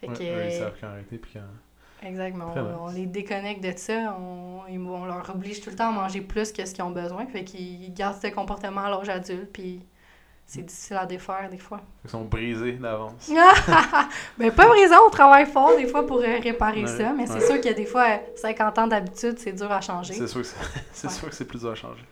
Fait 0.00 0.08
Ouais, 0.08 0.14
que. 0.14 0.22
eux, 0.22 0.46
ils 0.46 0.58
savent 0.58 0.74
quand 0.80 0.88
arrêter, 0.88 1.18
puis 1.18 1.32
quand. 1.34 2.06
Exactement. 2.06 2.52
On, 2.82 2.90
les 2.90 3.06
déconnecte 3.06 3.62
de 3.64 3.72
ça. 3.76 4.16
On 4.20 5.06
leur 5.06 5.30
oblige 5.34 5.60
tout 5.60 5.70
le 5.70 5.76
temps 5.76 5.88
à 5.88 5.92
manger 5.92 6.20
plus 6.20 6.52
que 6.52 6.64
ce 6.64 6.74
qu'ils 6.74 6.84
ont 6.84 6.90
besoin. 6.90 7.26
Fait 7.26 7.42
qu'ils 7.42 7.92
gardent 7.94 8.20
ce 8.20 8.28
comportement 8.28 8.82
à 8.82 8.90
l'âge 8.90 9.08
adulte. 9.08 9.50
Puis 9.52 9.80
c'est 10.46 10.62
difficile 10.62 10.96
à 10.96 11.06
défaire 11.06 11.48
des 11.50 11.58
fois. 11.58 11.80
Ils 12.04 12.10
sont 12.10 12.24
brisés 12.24 12.72
d'avance. 12.72 13.30
Mais 14.38 14.50
pas 14.52 14.70
raison, 14.70 14.94
on 15.06 15.10
travaille 15.10 15.46
fort 15.46 15.76
des 15.76 15.86
fois 15.88 16.06
pour 16.06 16.18
euh, 16.18 16.38
réparer 16.40 16.82
Ouais, 16.82 16.86
ça. 16.86 17.12
Mais 17.12 17.26
c'est 17.26 17.34
ouais. 17.34 17.40
sûr 17.46 17.54
qu'il 17.56 17.66
y 17.66 17.74
a 17.74 17.76
des 17.76 17.84
fois 17.84 18.06
euh, 18.08 18.16
50 18.36 18.78
ans 18.78 18.86
d'habitude, 18.86 19.38
c'est 19.38 19.52
dur 19.52 19.70
à 19.72 19.80
changer. 19.80 20.14
C'est 20.14 20.28
sûr 20.28 20.42
que 20.42 20.46
c'est, 20.92 21.06
Ouais. 21.40 21.44
plus 21.46 21.58
dur 21.60 21.70
à 21.70 21.74
changer. 21.74 22.04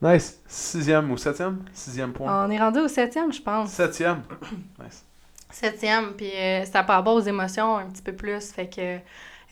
Nice. 0.00 0.40
Sixième 0.46 1.10
ou 1.10 1.16
septième? 1.16 1.64
Sixième 1.74 2.12
point. 2.12 2.46
On 2.46 2.50
est 2.50 2.58
rendu 2.58 2.78
au 2.78 2.88
septième, 2.88 3.32
je 3.32 3.42
pense. 3.42 3.70
Septième. 3.70 4.22
Nice. 4.82 5.04
Septième, 5.50 6.12
puis 6.12 6.30
euh, 6.32 6.62
c'est 6.64 6.72
par 6.72 6.86
rapport 6.96 7.14
aux 7.14 7.20
émotions 7.20 7.76
un 7.78 7.86
petit 7.86 8.02
peu 8.02 8.12
plus. 8.12 8.52
Fait 8.52 8.68
que 8.68 8.98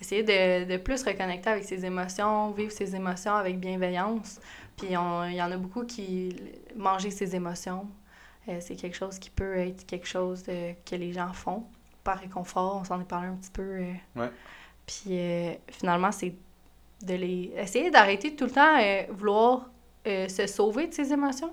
essayer 0.01 0.23
de, 0.23 0.71
de 0.73 0.77
plus 0.77 1.03
reconnecter 1.03 1.51
avec 1.51 1.65
ses 1.65 1.85
émotions, 1.85 2.53
vivre 2.53 2.71
ses 2.71 2.95
émotions 2.95 3.35
avec 3.35 3.59
bienveillance. 3.59 4.39
Puis 4.79 4.97
on- 4.97 5.25
il 5.25 5.35
y 5.35 5.43
en 5.43 5.51
a 5.51 5.57
beaucoup 5.57 5.85
qui 5.85 6.35
manger 6.77 7.11
ses 7.11 7.35
émotions. 7.35 7.89
euh, 8.49 8.59
c'est 8.61 8.77
quelque 8.77 8.97
chose 8.97 9.19
qui 9.19 9.29
peut 9.29 9.59
être 9.59 9.85
quelque 9.87 10.07
chose 10.07 10.43
de- 10.45 10.73
que 10.89 10.95
les 10.97 11.13
gens 11.13 11.33
font 11.35 11.65
par 12.03 12.19
réconfort. 12.19 12.79
On 12.81 12.85
s'en 12.85 12.99
est 12.99 13.05
parlé 13.05 13.29
un 13.29 13.35
petit 13.35 13.51
peu. 13.51 13.63
euh. 13.63 13.93
Ouais. 14.17 14.31
Puis 14.87 15.03
euh, 15.11 15.53
finalement, 15.71 16.11
c'est 16.13 16.35
de 17.03 17.15
les. 17.15 17.53
essayer 17.57 17.91
d'arrêter 17.91 18.35
tout 18.35 18.47
le 18.47 18.51
temps 18.51 18.79
vouloir 19.15 19.69
se 20.07 20.47
sauver 20.47 20.87
de 20.87 20.95
ses 20.95 21.13
émotions. 21.13 21.53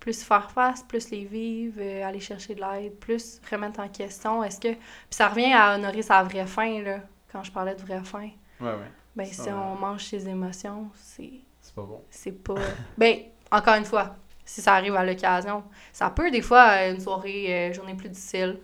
Plus 0.00 0.22
faire 0.24 0.50
face, 0.50 0.82
plus 0.82 1.08
les 1.10 1.24
vivre, 1.24 1.80
aller 2.04 2.18
chercher 2.20 2.54
de 2.56 2.60
l'aide, 2.60 2.94
plus 2.96 3.40
remettre 3.50 3.78
en 3.80 3.88
question. 3.88 4.42
Est-ce 4.42 4.58
que. 4.60 4.72
Puis 4.72 4.80
ça 5.10 5.28
revient 5.28 5.52
à 5.52 5.76
honorer 5.76 6.02
sa 6.02 6.22
vraie 6.24 6.46
faim, 6.46 6.82
là, 6.82 6.98
quand 7.30 7.44
je 7.44 7.52
parlais 7.52 7.74
de 7.76 7.80
vraie 7.80 8.02
faim. 8.02 8.30
Ouais, 8.60 8.70
ouais. 8.72 8.90
Ben, 9.14 9.24
si 9.26 9.48
on 9.50 9.76
mange 9.76 10.04
ses 10.04 10.28
émotions, 10.28 10.90
c'est 10.96 11.30
C'est 11.64 11.74
pas 11.74 11.82
bon. 11.82 12.02
c'est 12.10 12.44
pas. 12.44 12.54
ben, 12.98 13.16
encore 13.50 13.76
une 13.76 13.86
fois, 13.86 14.16
si 14.44 14.60
ça 14.60 14.74
arrive 14.74 14.94
à 14.96 15.04
l'occasion, 15.04 15.64
ça 15.92 16.10
peut 16.10 16.30
des 16.30 16.42
fois, 16.42 16.68
euh, 16.72 16.92
une 16.92 17.00
soirée, 17.00 17.70
euh, 17.70 17.72
journée 17.72 17.94
plus 17.94 18.10
difficile, 18.10 18.60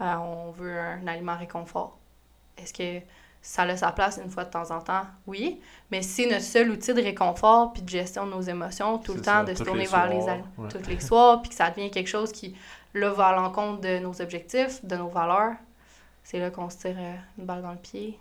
euh, 0.00 0.14
on 0.16 0.50
veut 0.50 0.78
un 0.78 1.06
aliment 1.06 1.36
réconfort. 1.36 1.98
Est-ce 2.58 2.74
que 2.74 3.04
ça 3.40 3.62
a 3.62 3.76
sa 3.76 3.90
place 3.92 4.20
une 4.22 4.30
fois 4.30 4.44
de 4.44 4.50
temps 4.50 4.70
en 4.70 4.80
temps? 4.80 5.06
Oui. 5.26 5.60
Mais 5.90 6.02
si 6.02 6.26
notre 6.26 6.42
seul 6.42 6.70
outil 6.70 6.92
de 6.92 7.02
réconfort 7.02 7.72
puis 7.72 7.80
de 7.80 7.88
gestion 7.88 8.26
de 8.26 8.32
nos 8.32 8.42
émotions, 8.42 8.98
tout 8.98 9.12
le 9.12 9.18
C'est 9.18 9.24
temps, 9.24 9.38
ça, 9.38 9.44
de 9.44 9.54
se 9.54 9.64
tourner 9.64 9.84
les 9.84 9.88
vers 9.88 10.08
les 10.08 10.28
aliments 10.28 10.46
ouais. 10.58 10.68
tous 10.68 10.86
les 10.86 11.00
soirs, 11.00 11.40
puis 11.40 11.48
que 11.48 11.54
ça 11.54 11.70
devient 11.70 11.90
quelque 11.90 12.08
chose 12.08 12.32
qui, 12.32 12.54
là, 12.92 13.10
va 13.12 13.28
à 13.28 13.34
l'encontre 13.34 13.80
de 13.80 13.98
nos 13.98 14.20
objectifs, 14.20 14.84
de 14.84 14.96
nos 14.96 15.08
valeurs, 15.08 15.54
c'est 16.22 16.38
là 16.38 16.50
qu'on 16.50 16.68
se 16.68 16.76
tire 16.76 16.98
une 17.38 17.46
balle 17.46 17.62
dans 17.62 17.72
le 17.72 17.78
pied 17.78 18.18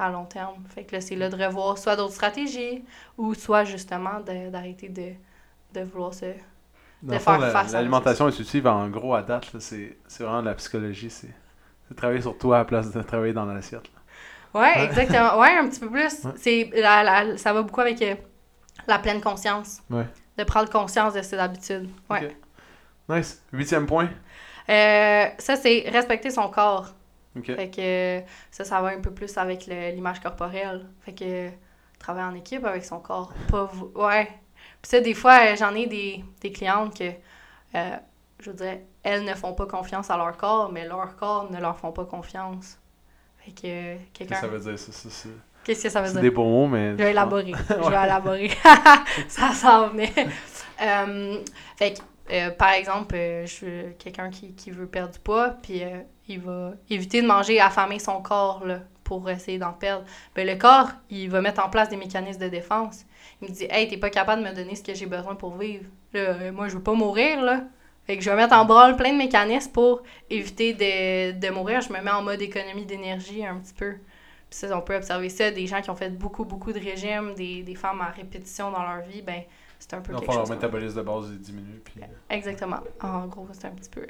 à 0.00 0.10
long 0.10 0.24
terme. 0.24 0.54
Fait 0.74 0.84
que 0.84 0.94
là, 0.96 1.00
c'est 1.00 1.16
là 1.16 1.28
de 1.28 1.42
revoir 1.42 1.78
soit 1.78 1.96
d'autres 1.96 2.14
stratégies 2.14 2.84
ou 3.18 3.34
soit 3.34 3.64
justement 3.64 4.20
de- 4.20 4.50
d'arrêter 4.50 4.88
de, 4.88 5.12
de 5.78 5.84
vouloir 5.84 6.14
se. 6.14 6.26
Dans 7.02 7.14
de 7.14 7.18
fond, 7.18 7.30
faire 7.32 7.40
la- 7.40 7.50
face 7.50 7.72
l'alimentation 7.72 8.26
intuitive, 8.26 8.66
en 8.66 8.88
gros, 8.88 9.14
à 9.14 9.22
date, 9.22 9.52
là, 9.52 9.60
c'est 9.60 9.96
c'est 10.06 10.22
vraiment 10.24 10.40
de 10.42 10.46
la 10.48 10.54
psychologie. 10.54 11.10
C'est 11.10 11.34
c'est 11.88 11.94
travailler 11.94 12.20
sur 12.22 12.36
toi 12.38 12.56
à 12.56 12.58
la 12.60 12.64
place 12.64 12.90
de 12.92 13.02
travailler 13.02 13.32
dans 13.32 13.44
l'assiette. 13.46 13.84
Ouais, 14.54 14.84
exactement. 14.84 15.38
Ouais, 15.38 15.56
un 15.56 15.68
petit 15.68 15.80
peu 15.80 15.88
plus. 15.90 16.24
Ouais. 16.24 16.32
C'est 16.36 16.70
la- 16.74 17.02
la- 17.02 17.38
ça 17.38 17.52
va 17.52 17.62
beaucoup 17.62 17.80
avec 17.80 18.02
euh, 18.02 18.14
la 18.88 18.98
pleine 18.98 19.20
conscience. 19.20 19.80
Ouais. 19.90 20.06
De 20.36 20.44
prendre 20.44 20.68
conscience 20.70 21.14
de 21.14 21.22
ses 21.22 21.38
habitudes. 21.38 21.88
Ouais. 22.08 22.36
Nice. 23.08 23.42
Huitième 23.52 23.86
point. 23.86 24.08
Euh, 24.68 25.24
ça, 25.38 25.56
c'est 25.56 25.84
respecter 25.90 26.30
son 26.30 26.48
corps. 26.48 26.88
Ok. 27.36 27.46
Fait 27.54 27.70
que 27.70 28.22
ça, 28.50 28.64
ça 28.64 28.80
va 28.80 28.88
un 28.88 29.00
peu 29.00 29.12
plus 29.12 29.36
avec 29.38 29.66
l'image 29.66 30.20
corporelle. 30.20 30.86
Fait 31.02 31.12
que 31.14 31.50
travailler 31.98 32.26
en 32.26 32.34
équipe 32.34 32.64
avec 32.64 32.84
son 32.84 32.98
corps. 33.00 33.32
Pas 33.48 33.70
Ouais. 33.94 34.26
Puis 34.82 34.90
ça, 34.90 35.00
des 35.00 35.14
fois, 35.14 35.38
euh, 35.44 35.56
j'en 35.56 35.74
ai 35.74 35.86
des, 35.86 36.24
des 36.40 36.52
clientes 36.52 36.96
que, 36.98 37.10
euh, 37.74 37.96
je 38.40 38.50
dirais, 38.50 38.86
elles 39.02 39.24
ne 39.24 39.34
font 39.34 39.52
pas 39.54 39.66
confiance 39.66 40.10
à 40.10 40.16
leur 40.16 40.36
corps, 40.36 40.70
mais 40.72 40.86
leur 40.86 41.16
corps 41.16 41.50
ne 41.50 41.60
leur 41.60 41.76
font 41.78 41.92
pas 41.92 42.04
confiance. 42.04 42.78
Fait 43.38 43.52
que 43.52 43.60
euh, 43.66 43.96
Qu'est-ce 44.12 44.28
que 44.28 44.34
quelqu'un. 44.34 44.40
ça 44.40 44.46
veut 44.48 44.58
dire, 44.60 44.78
ça? 44.78 44.92
ça, 44.92 45.08
c'est 45.10 45.28
Qu'est-ce 45.62 45.82
que 45.84 45.88
ça 45.90 46.00
veut 46.00 46.06
c'est 46.08 46.12
dire? 46.14 46.22
des 46.22 46.30
beaux 46.30 46.44
mots, 46.48 46.66
mais. 46.66 46.90
Je 46.92 46.96
vais 46.96 47.10
élaborer. 47.10 47.52
Je 47.68 47.74
vais 47.74 47.86
élaborer. 48.04 48.50
ça 49.28 49.52
s'en 49.52 49.88
venait. 49.88 50.12
Euh, 50.82 51.44
fait 51.76 51.92
que, 51.92 51.98
euh, 52.32 52.50
par 52.50 52.72
exemple, 52.72 53.14
euh, 53.16 53.46
je 53.46 53.90
quelqu'un 53.92 54.30
qui, 54.30 54.52
qui 54.54 54.70
veut 54.70 54.86
perdre 54.86 55.12
du 55.12 55.18
poids, 55.18 55.50
puis 55.62 55.82
euh, 55.82 56.00
il 56.28 56.40
va 56.40 56.72
éviter 56.88 57.22
de 57.22 57.26
manger, 57.26 57.60
affamer 57.60 57.98
son 57.98 58.22
corps 58.22 58.64
là, 58.64 58.80
pour 59.04 59.28
essayer 59.28 59.58
d'en 59.58 59.72
perdre. 59.72 60.04
Ben, 60.34 60.46
le 60.46 60.56
corps, 60.56 60.90
il 61.10 61.28
va 61.30 61.40
mettre 61.40 61.64
en 61.64 61.70
place 61.70 61.88
des 61.88 61.96
mécanismes 61.96 62.40
de 62.40 62.48
défense. 62.48 63.04
Il 63.42 63.48
me 63.48 63.54
dit 63.54 63.66
Hey, 63.70 63.88
t'es 63.88 63.96
pas 63.96 64.10
capable 64.10 64.42
de 64.42 64.48
me 64.48 64.54
donner 64.54 64.76
ce 64.76 64.82
que 64.82 64.94
j'ai 64.94 65.06
besoin 65.06 65.34
pour 65.34 65.56
vivre. 65.56 65.84
Moi, 66.52 66.68
je 66.68 66.74
veux 66.74 66.82
pas 66.82 66.94
mourir, 66.94 67.42
là. 67.42 67.62
Fait 68.06 68.16
que 68.16 68.24
je 68.24 68.30
vais 68.30 68.36
mettre 68.36 68.54
en 68.54 68.64
branle 68.64 68.96
plein 68.96 69.12
de 69.12 69.18
mécanismes 69.18 69.70
pour 69.70 70.02
éviter 70.30 70.72
de, 70.72 71.38
de 71.38 71.50
mourir. 71.50 71.80
Je 71.80 71.92
me 71.92 72.00
mets 72.00 72.10
en 72.10 72.22
mode 72.22 72.42
économie 72.42 72.84
d'énergie 72.84 73.44
un 73.44 73.56
petit 73.56 73.74
peu. 73.74 73.92
Puis 74.50 74.58
ça, 74.58 74.76
on 74.76 74.80
peut 74.80 74.96
observer 74.96 75.28
ça, 75.28 75.50
des 75.52 75.66
gens 75.68 75.80
qui 75.80 75.90
ont 75.90 75.96
fait 75.96 76.10
beaucoup, 76.10 76.44
beaucoup 76.44 76.72
de 76.72 76.80
régimes, 76.80 77.34
des, 77.34 77.62
des 77.62 77.74
femmes 77.76 78.00
à 78.00 78.06
répétition 78.06 78.72
dans 78.72 78.82
leur 78.82 79.02
vie, 79.02 79.22
ben 79.22 79.42
c'est 79.80 79.94
un 79.94 80.00
peu 80.00 80.12
quelque 80.12 80.26
fond, 80.26 80.32
leur 80.34 80.42
chose. 80.46 80.50
métabolisme 80.50 80.96
de 80.98 81.02
base 81.02 81.30
diminue. 81.32 81.80
Puis... 81.84 82.00
Exactement. 82.28 82.78
En 83.02 83.26
gros, 83.26 83.48
c'est 83.52 83.66
un 83.66 83.70
petit 83.72 83.90
peu 83.90 84.06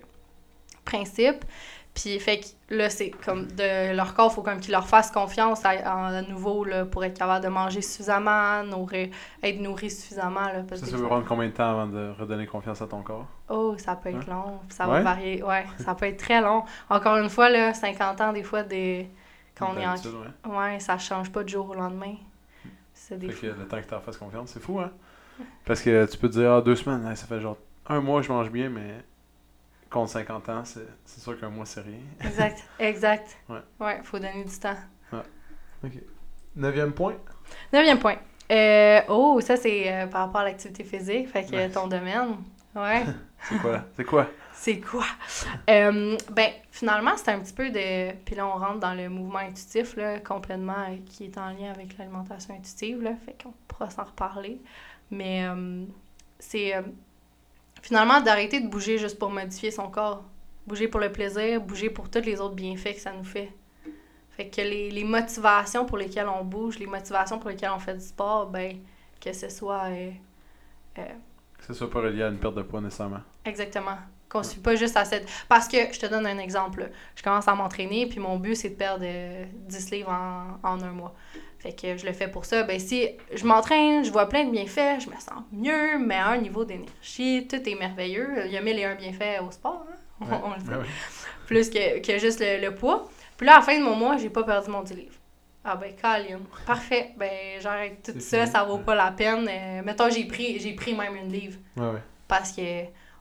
principe. 0.85 1.45
Puis, 1.93 2.21
fait 2.21 2.39
que 2.41 2.47
là, 2.77 2.89
c'est 2.89 3.11
comme 3.11 3.47
de 3.49 3.95
leur 3.95 4.15
corps, 4.15 4.31
il 4.31 4.35
faut 4.35 4.43
comme 4.43 4.61
qu'ils 4.61 4.71
leur 4.73 4.87
fassent 4.87 5.11
confiance 5.11 5.65
à, 5.65 5.71
à 5.71 6.23
nouveau 6.23 6.65
là, 6.65 6.85
pour 6.85 7.03
être 7.05 7.19
capable 7.19 7.45
de 7.45 7.51
manger 7.51 7.83
suffisamment, 7.83 8.63
nourrir, 8.63 9.09
être 9.43 9.61
nourri 9.61 9.91
suffisamment. 9.91 10.47
Là, 10.47 10.63
parce 10.69 10.81
Ça, 10.83 10.87
ça 10.87 10.97
fois- 10.99 11.07
prendre 11.09 11.27
combien 11.27 11.49
de 11.49 11.53
temps 11.53 11.71
avant 11.71 11.87
de 11.89 12.11
redonner 12.19 12.47
confiance 12.47 12.81
à 12.81 12.87
ton 12.87 13.03
corps? 13.03 13.27
Oh, 13.49 13.75
ça 13.77 13.97
peut 13.97 14.11
être 14.11 14.27
long. 14.29 14.61
puis 14.69 14.77
Ça 14.77 14.87
Ouais? 14.87 14.95
va 14.95 15.01
varier. 15.03 15.43
Ouais, 15.43 15.65
ça 15.85 15.95
peut 15.97 16.07
être 16.07 16.19
très 16.19 16.41
long. 16.41 16.63
Encore 16.89 17.17
une 17.17 17.29
fois, 17.29 17.51
là, 17.51 17.75
50 17.75 18.21
ans, 18.21 18.33
des 18.33 18.45
fois, 18.45 18.63
des... 18.63 19.11
quand 19.59 19.73
on 19.75 19.79
est 19.79 19.87
en. 19.87 19.95
Ouais. 19.95 20.57
Ouais, 20.75 20.81
ça 20.81 20.97
change 20.97 21.31
pas 21.33 21.43
du 21.43 21.53
jour 21.53 21.71
au 21.71 21.75
lendemain. 21.75 22.15
C'est 22.95 23.19
des 23.19 23.31
Fait 23.31 23.49
que 23.49 23.53
le 23.53 23.67
temps 23.67 23.81
que 23.81 23.87
tu 23.89 23.95
en 23.95 24.01
fasses 24.01 24.17
confiance, 24.17 24.51
c'est 24.53 24.61
fou, 24.63 24.79
hein? 24.79 24.93
Parce 25.65 25.83
que 25.83 26.07
tu 26.11 26.19
peux 26.19 26.29
te 26.29 26.35
dire, 26.35 26.53
ah, 26.53 26.61
deux 26.63 26.77
semaines, 26.77 27.05
hein, 27.07 27.15
ça 27.15 27.27
fait 27.27 27.41
genre 27.41 27.57
un 27.87 28.01
mois, 28.01 28.23
je 28.23 28.31
mange 28.33 28.51
bien, 28.51 28.69
mais 28.69 29.03
contre 29.91 30.11
50 30.13 30.49
ans, 30.49 30.63
c'est 30.65 31.21
sûr 31.21 31.39
qu'un 31.39 31.51
mois, 31.51 31.67
c'est 31.67 31.81
rien. 31.81 31.99
Exact, 32.25 32.65
exact. 32.79 33.37
Ouais. 33.49 33.61
Ouais, 33.81 34.01
faut 34.05 34.19
donner 34.19 34.45
du 34.45 34.59
temps. 34.59 34.77
Ok. 35.83 35.93
Neuvième 36.57 36.93
point? 36.93 37.15
Neuvième 37.73 37.99
point. 37.99 38.17
Euh, 38.53 39.01
oh, 39.09 39.41
ça, 39.41 39.57
c'est 39.57 39.91
euh, 39.91 40.07
par 40.09 40.27
rapport 40.27 40.43
à 40.43 40.45
l'activité 40.45 40.85
physique. 40.85 41.29
Fait 41.29 41.45
que 41.45 41.53
Ouais. 41.55 41.71
ton 41.71 41.87
domaine. 41.87 42.37
Ouais. 42.75 43.05
C'est 43.49 43.57
quoi? 43.59 43.85
C'est 43.97 44.05
quoi? 44.05 44.27
c'est 44.53 44.81
quoi? 44.81 45.05
Euh, 45.71 46.17
ben, 46.33 46.51
finalement, 46.71 47.13
c'est 47.17 47.31
un 47.31 47.39
petit 47.41 47.55
peu 47.55 47.71
de. 47.71 48.13
Puis 48.27 48.35
là, 48.35 48.47
on 48.47 48.59
rentre 48.59 48.81
dans 48.81 48.93
le 48.93 49.09
mouvement 49.09 49.39
intuitif, 49.39 49.97
là, 49.97 50.19
complètement, 50.21 50.85
qui 51.07 51.25
est 51.25 51.39
en 51.39 51.47
lien 51.49 51.71
avec 51.75 51.97
l'alimentation 51.97 52.55
intuitive, 52.55 53.03
là. 53.03 53.13
Fait 53.25 53.43
qu'on 53.43 53.55
pourra 53.67 53.89
s'en 53.89 54.05
reparler. 54.05 54.61
Mais 55.11 55.45
euh, 55.47 55.85
c'est 56.39 56.75
euh, 56.77 56.83
finalement 57.83 58.21
d'arrêter 58.21 58.61
de 58.61 58.69
bouger 58.69 58.99
juste 58.99 59.19
pour 59.19 59.31
modifier 59.31 59.71
son 59.71 59.89
corps. 59.91 60.25
Bouger 60.67 60.89
pour 60.89 61.01
le 61.01 61.11
plaisir, 61.11 61.61
bouger 61.61 61.91
pour 61.91 62.09
tous 62.11 62.21
les 62.21 62.41
autres 62.41 62.55
bienfaits 62.55 62.95
que 62.95 63.01
ça 63.01 63.13
nous 63.13 63.25
fait. 63.25 63.51
Fait 64.31 64.49
que 64.49 64.61
les, 64.61 64.91
les 64.91 65.05
motivations 65.05 65.85
pour 65.85 65.99
lesquelles 65.99 66.29
on 66.29 66.45
bouge, 66.45 66.79
les 66.79 66.87
motivations 66.87 67.39
pour 67.39 67.51
lesquelles 67.51 67.73
on 67.75 67.79
fait 67.81 67.95
du 67.95 68.05
sport, 68.05 68.47
ben, 68.49 68.79
que 69.21 69.33
ce 69.33 69.49
soit. 69.49 69.85
euh, 69.91 70.11
Que 70.97 71.65
ce 71.67 71.75
soit 71.75 71.91
pas 71.91 72.01
relié 72.01 72.23
à 72.23 72.29
une 72.29 72.39
perte 72.39 72.55
de 72.55 72.63
poids 72.63 72.81
nécessairement. 72.81 73.21
Exactement. 73.45 73.97
Qu'on 74.29 74.43
suit 74.45 74.61
pas 74.61 74.77
juste 74.77 74.97
à 74.97 75.05
cette. 75.05 75.29
Parce 75.49 75.67
que, 75.67 75.93
je 75.93 75.99
te 75.99 76.07
donne 76.07 76.27
un 76.27 76.39
exemple. 76.39 76.81
là. 76.83 76.87
Je 77.17 77.23
commence 77.23 77.49
à 77.49 77.55
m'entraîner, 77.55 78.07
puis 78.07 78.21
mon 78.21 78.39
but, 78.39 78.55
c'est 78.55 78.71
de 78.71 78.75
perdre 78.77 79.05
euh, 79.05 79.45
10 79.67 79.91
livres 79.91 80.11
en, 80.13 80.59
en 80.63 80.81
un 80.81 80.93
mois. 80.93 81.15
Fait 81.61 81.73
que 81.73 81.97
je 81.97 82.07
le 82.07 82.13
fais 82.13 82.27
pour 82.29 82.45
ça. 82.47 82.63
Ben, 82.63 82.79
si 82.81 83.07
je 83.35 83.45
m'entraîne, 83.45 84.03
je 84.05 84.11
vois 84.11 84.29
plein 84.29 84.45
de 84.45 84.51
bienfaits, 84.51 85.01
je 85.01 85.09
me 85.11 85.15
sens 85.17 85.43
mieux, 85.53 85.99
meilleur 85.99 86.41
niveau 86.41 86.65
d'énergie, 86.65 87.47
tout 87.49 87.57
est 87.69 87.75
merveilleux. 87.75 88.29
Il 88.47 88.53
y 88.53 88.57
a 88.57 88.63
mille 88.63 88.79
et 88.79 88.85
un 88.85 88.95
bienfaits 88.95 89.43
au 89.47 89.51
sport, 89.51 89.85
hein? 89.89 89.95
On- 90.23 90.25
Ouais. 90.27 90.41
on 90.45 90.55
le 90.55 90.61
sait. 90.61 90.71
Ouais, 90.71 90.77
ouais. 90.77 90.87
Plus 91.47 91.69
que, 91.71 92.01
que 92.01 92.19
juste 92.19 92.41
le, 92.41 92.61
le 92.67 92.75
poids. 92.75 93.09
Puis 93.37 93.47
là, 93.47 93.55
à 93.55 93.57
la 93.57 93.63
fin 93.63 93.79
de 93.79 93.85
mon 93.85 93.95
mois, 93.95 94.17
j'ai 94.17 94.31
pas 94.31 94.43
perdu 94.43 94.71
mon 94.71 94.83
10 94.83 94.95
livres. 94.95 95.15
Ah 95.65 95.77
ben, 95.77 95.93
Colin. 96.01 96.41
Parfait. 96.67 97.11
Ben, 97.19 97.31
j'arrête 97.61 98.03
tout 98.03 98.19
ça, 98.21 98.41
fini. 98.41 98.51
ça 98.53 98.65
vaut 98.65 98.79
pas 98.79 98.95
la 98.95 99.11
peine. 99.11 99.47
Euh, 99.51 99.83
mettons, 99.85 100.09
j'ai 100.09 100.25
pris, 100.25 100.59
j'ai 100.59 100.73
pris 100.75 100.95
même 100.95 101.15
une 101.17 101.31
livre 101.31 101.59
parce 102.27 102.53
que 102.53 102.63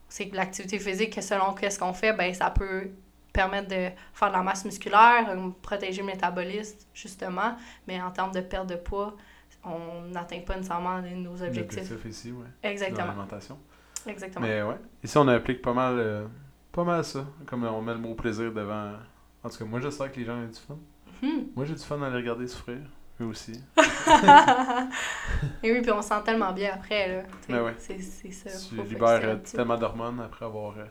c'est 0.07 0.27
que 0.29 0.35
l'activité 0.37 0.79
physique, 0.79 1.13
que 1.15 1.21
selon 1.21 1.53
qu'est-ce 1.53 1.77
qu'on 1.79 1.93
fait, 1.93 2.13
ben 2.13 2.33
ça 2.33 2.49
peut 2.49 2.89
permettre 3.33 3.67
de 3.69 3.89
faire 4.13 4.27
de 4.29 4.33
la 4.33 4.41
masse 4.43 4.65
musculaire, 4.65 5.27
euh, 5.29 5.49
protéger 5.61 6.01
le 6.01 6.07
métabolisme, 6.07 6.77
justement, 6.93 7.55
mais 7.87 8.01
en 8.01 8.11
termes 8.11 8.31
de 8.31 8.41
perte 8.41 8.67
de 8.67 8.75
poids, 8.75 9.15
on 9.63 10.01
n'atteint 10.09 10.39
pas 10.39 10.55
nécessairement 10.55 11.01
nos 11.01 11.41
objectifs. 11.43 11.89
L'objectif 11.89 12.05
ici, 12.09 12.33
Exactement, 12.63 13.07
l'alimentation. 13.07 13.57
exactement. 14.07 14.45
Mais 14.45 14.61
ouais. 14.63 14.77
Ici, 15.03 15.17
on 15.17 15.27
applique 15.27 15.61
pas 15.61 15.73
mal, 15.73 15.95
euh, 15.97 16.25
pas 16.71 16.83
mal 16.83 17.03
ça. 17.03 17.25
Comme 17.45 17.63
on 17.65 17.81
met 17.81 17.93
le 17.93 17.99
mot 17.99 18.15
plaisir 18.15 18.51
devant. 18.53 18.93
En 19.43 19.49
tout 19.49 19.57
cas, 19.57 19.65
moi, 19.65 19.79
j'espère 19.79 20.11
que 20.11 20.19
les 20.19 20.25
gens 20.25 20.35
ont 20.37 20.45
du 20.47 20.53
fun. 20.59 20.77
Hmm. 21.21 21.43
Moi, 21.55 21.65
j'ai 21.65 21.73
du 21.75 21.83
fun 21.83 22.01
à 22.01 22.09
les 22.09 22.15
regarder 22.15 22.47
souffrir. 22.47 22.77
Eux 23.21 23.25
aussi. 23.25 23.61
Et 25.63 25.71
oui, 25.73 25.81
puis 25.81 25.91
on 25.91 26.01
se 26.01 26.07
sent 26.09 26.21
tellement 26.23 26.51
bien 26.53 26.71
après, 26.75 27.07
là. 27.17 27.23
Ben 27.49 27.63
ouais. 27.63 27.75
C'est 27.77 27.99
ça. 27.99 28.49
Tu 28.69 28.81
libères 28.83 29.41
tellement 29.43 29.77
d'hormones 29.77 30.19
après 30.21 30.45
avoir. 30.45 30.77
euh, 30.77 30.85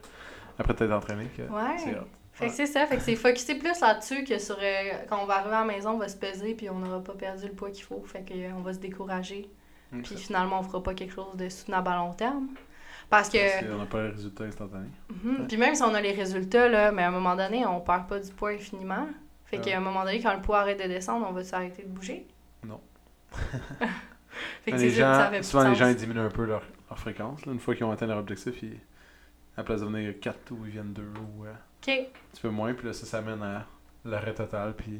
après 0.57 0.73
t'être 0.75 0.91
entraîné 0.91 1.25
que 1.35 1.41
Ouais. 1.43 1.77
c'est. 1.77 1.97
Fait 2.39 2.47
que 2.47 2.53
c'est 2.53 2.65
ça, 2.67 2.85
fait 2.87 2.95
que 2.97 3.01
c'est 3.03 3.15
focusé 3.15 3.55
plus 3.55 3.79
là-dessus 3.81 4.23
que 4.23 4.39
sur 4.39 4.57
euh, 4.61 4.91
quand 5.09 5.21
on 5.21 5.25
va 5.25 5.35
arriver 5.39 5.55
à 5.55 5.59
la 5.59 5.65
maison, 5.65 5.91
on 5.91 5.97
va 5.97 6.07
se 6.07 6.15
peser 6.17 6.53
puis 6.55 6.69
on 6.69 6.79
n'aura 6.79 7.03
pas 7.03 7.13
perdu 7.13 7.45
le 7.47 7.53
poids 7.53 7.69
qu'il 7.69 7.83
faut. 7.83 8.01
Fait 8.05 8.21
que 8.21 8.33
euh, 8.33 8.51
on 8.57 8.61
va 8.61 8.73
se 8.73 8.79
décourager. 8.79 9.49
Ok. 9.93 10.03
Puis 10.03 10.15
finalement, 10.17 10.59
on 10.59 10.63
fera 10.63 10.81
pas 10.81 10.93
quelque 10.93 11.13
chose 11.13 11.35
de 11.35 11.49
soutenable 11.49 11.89
à 11.89 11.95
long 11.97 12.13
terme. 12.13 12.47
Parce 13.09 13.27
que. 13.29 13.37
Parce 13.59 13.65
qu'on 13.65 13.77
n'a 13.79 13.85
pas 13.85 14.03
le 14.03 14.09
résultat 14.09 14.43
instantané. 14.45 14.87
Mhm. 15.23 15.31
Ouais. 15.41 15.47
Puis 15.47 15.57
même 15.57 15.75
si 15.75 15.83
on 15.83 15.93
a 15.93 15.99
les 16.01 16.11
résultats, 16.13 16.69
là, 16.69 16.91
mais 16.91 17.03
à 17.03 17.07
un 17.07 17.11
moment 17.11 17.35
donné, 17.35 17.65
on 17.65 17.81
perd 17.81 18.07
pas 18.07 18.19
du 18.19 18.31
poids 18.31 18.51
infiniment. 18.51 19.07
Fait 19.45 19.57
Ouais. 19.57 19.63
qu'à 19.63 19.77
un 19.77 19.81
moment 19.81 20.03
donné, 20.05 20.21
quand 20.21 20.33
le 20.33 20.41
poids 20.41 20.59
arrête 20.59 20.79
de 20.79 20.87
descendre, 20.87 21.25
on 21.27 21.33
va 21.33 21.43
s'arrêter 21.43 21.81
de 21.83 21.87
bouger. 21.89 22.25
Non. 22.65 22.79
fait 24.63 24.71
que 24.71 24.77
les 24.77 24.89
c'est 24.91 25.01
ça, 25.01 25.13
ça 25.15 25.25
gens, 25.25 25.31
fait 25.31 25.43
souvent, 25.43 25.69
les 25.69 25.75
gens 25.75 25.87
ils 25.89 25.95
diminuent 25.95 26.19
un 26.25 26.29
peu 26.29 26.45
leur, 26.45 26.61
leur 26.89 26.99
fréquence. 26.99 27.45
là. 27.45 27.51
Une 27.53 27.59
fois 27.59 27.75
qu'ils 27.75 27.83
ont 27.85 27.91
atteint 27.91 28.05
leur 28.07 28.19
objectif, 28.19 28.61
ils, 28.63 28.73
à 29.55 29.57
la 29.57 29.63
place 29.63 29.81
de 29.81 29.85
venir 29.87 30.13
4 30.19 30.51
ou 30.51 30.65
ils 30.65 30.71
viennent 30.71 30.93
2 30.93 31.01
ou 31.01 31.45
euh, 31.45 31.53
Ok. 31.81 31.89
un 31.89 32.03
petit 32.31 32.41
peu 32.41 32.49
moins. 32.49 32.73
Puis 32.73 32.87
là, 32.87 32.93
ça 32.93 33.05
s'amène 33.05 33.41
à 33.43 33.65
l'arrêt 34.05 34.33
total. 34.33 34.73
Puis 34.75 34.99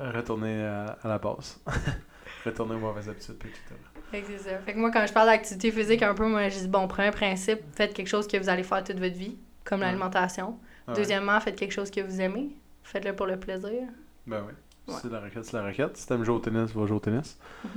retourner 0.00 0.64
à, 0.64 0.96
à 1.02 1.08
la 1.08 1.18
base. 1.18 1.60
retourner 2.44 2.74
aux 2.74 2.78
mauvaises 2.78 3.08
habitudes, 3.08 3.36
puis 3.38 3.48
etc. 3.50 3.74
Fait 4.10 4.20
que 4.22 4.26
c'est 4.28 4.38
ça. 4.50 4.58
Fait 4.60 4.72
que 4.72 4.78
moi, 4.78 4.90
quand 4.90 5.06
je 5.06 5.12
parle 5.12 5.26
d'activité 5.28 5.70
physique, 5.70 6.02
un 6.02 6.14
peu, 6.14 6.26
moi, 6.26 6.48
je 6.48 6.58
dis, 6.60 6.68
bon, 6.68 6.88
premier 6.88 7.10
principe, 7.10 7.60
faites 7.72 7.92
quelque 7.92 8.06
chose 8.08 8.26
que 8.26 8.36
vous 8.36 8.48
allez 8.48 8.62
faire 8.62 8.82
toute 8.84 8.98
votre 8.98 9.16
vie, 9.16 9.36
comme 9.64 9.80
Ouais. 9.80 9.86
l'alimentation. 9.86 10.58
Ouais. 10.86 10.94
Deuxièmement, 10.94 11.38
faites 11.40 11.56
quelque 11.56 11.72
chose 11.72 11.90
que 11.90 12.00
vous 12.00 12.20
aimez. 12.20 12.50
Faites-le 12.84 13.14
pour 13.14 13.26
le 13.26 13.38
plaisir. 13.38 13.82
Ben 14.26 14.42
oui. 14.46 14.52
Ouais. 14.86 14.98
C'est 15.02 15.10
la 15.10 15.20
raquette, 15.20 15.44
c'est 15.44 15.56
la 15.56 15.62
raquette. 15.62 15.96
Si 15.98 16.06
t'aimes 16.06 16.24
jouer 16.24 16.36
au 16.36 16.38
tennis, 16.38 16.72
va 16.74 16.86
jouer 16.86 16.96
au 16.96 17.00
tennis. 17.00 17.38
Mhm. 17.64 17.70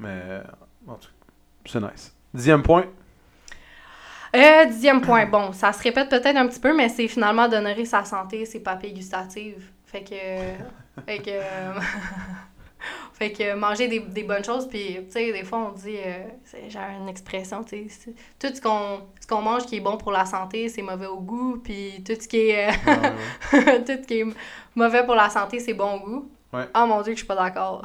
Mais, 0.00 0.20
euh, 0.24 0.42
en 0.86 0.94
tout 0.96 1.08
cas, 1.08 1.70
c'est 1.70 1.80
nice. 1.80 2.14
Dixième 2.34 2.62
point. 2.62 2.84
Euh, 4.38 4.64
dixième 4.66 5.00
point, 5.00 5.26
bon, 5.26 5.52
ça 5.52 5.72
se 5.72 5.82
répète 5.82 6.08
peut-être 6.08 6.36
un 6.36 6.46
petit 6.46 6.60
peu, 6.60 6.74
mais 6.74 6.88
c'est 6.88 7.08
finalement 7.08 7.48
d'honorer 7.48 7.84
sa 7.84 8.04
santé, 8.04 8.44
ses 8.46 8.60
papilles 8.60 8.92
gustatives. 8.94 9.70
Fait 9.84 10.02
que. 10.02 10.14
fait 11.06 11.18
que. 11.18 11.30
euh, 11.30 11.72
fait 13.14 13.32
que 13.32 13.54
manger 13.54 13.88
des, 13.88 14.00
des 14.00 14.22
bonnes 14.22 14.44
choses, 14.44 14.68
puis, 14.68 14.98
tu 15.06 15.10
sais, 15.10 15.32
des 15.32 15.44
fois, 15.44 15.70
on 15.70 15.72
dit. 15.72 15.96
euh, 15.96 16.24
c'est 16.44 16.70
genre 16.70 16.84
une 17.00 17.08
expression, 17.08 17.64
tu 17.64 17.88
sais. 17.88 18.14
Tout 18.38 18.54
ce 18.54 18.60
qu'on 18.60 19.00
ce 19.20 19.26
qu'on 19.26 19.42
mange 19.42 19.66
qui 19.66 19.76
est 19.76 19.80
bon 19.80 19.96
pour 19.96 20.12
la 20.12 20.24
santé, 20.24 20.68
c'est 20.68 20.82
mauvais 20.82 21.06
au 21.06 21.20
goût, 21.20 21.58
puis 21.62 22.02
tout 22.06 22.14
ce 22.20 22.28
qui 22.28 22.50
est. 22.50 22.68
euh, 22.68 22.72
Ouais, 23.52 23.60
ouais. 23.64 23.78
tout 23.84 23.92
ce 24.02 24.06
qui 24.06 24.20
est 24.20 24.26
mauvais 24.74 25.04
pour 25.04 25.14
la 25.16 25.28
santé, 25.30 25.58
c'est 25.58 25.74
bon 25.74 25.94
au 25.96 26.00
goût. 26.00 26.30
Ouais. 26.52 26.64
Ah 26.72 26.86
mon 26.86 27.02
dieu, 27.02 27.12
que 27.12 27.18
je 27.18 27.24
suis 27.24 27.26
pas 27.26 27.34
d'accord. 27.34 27.82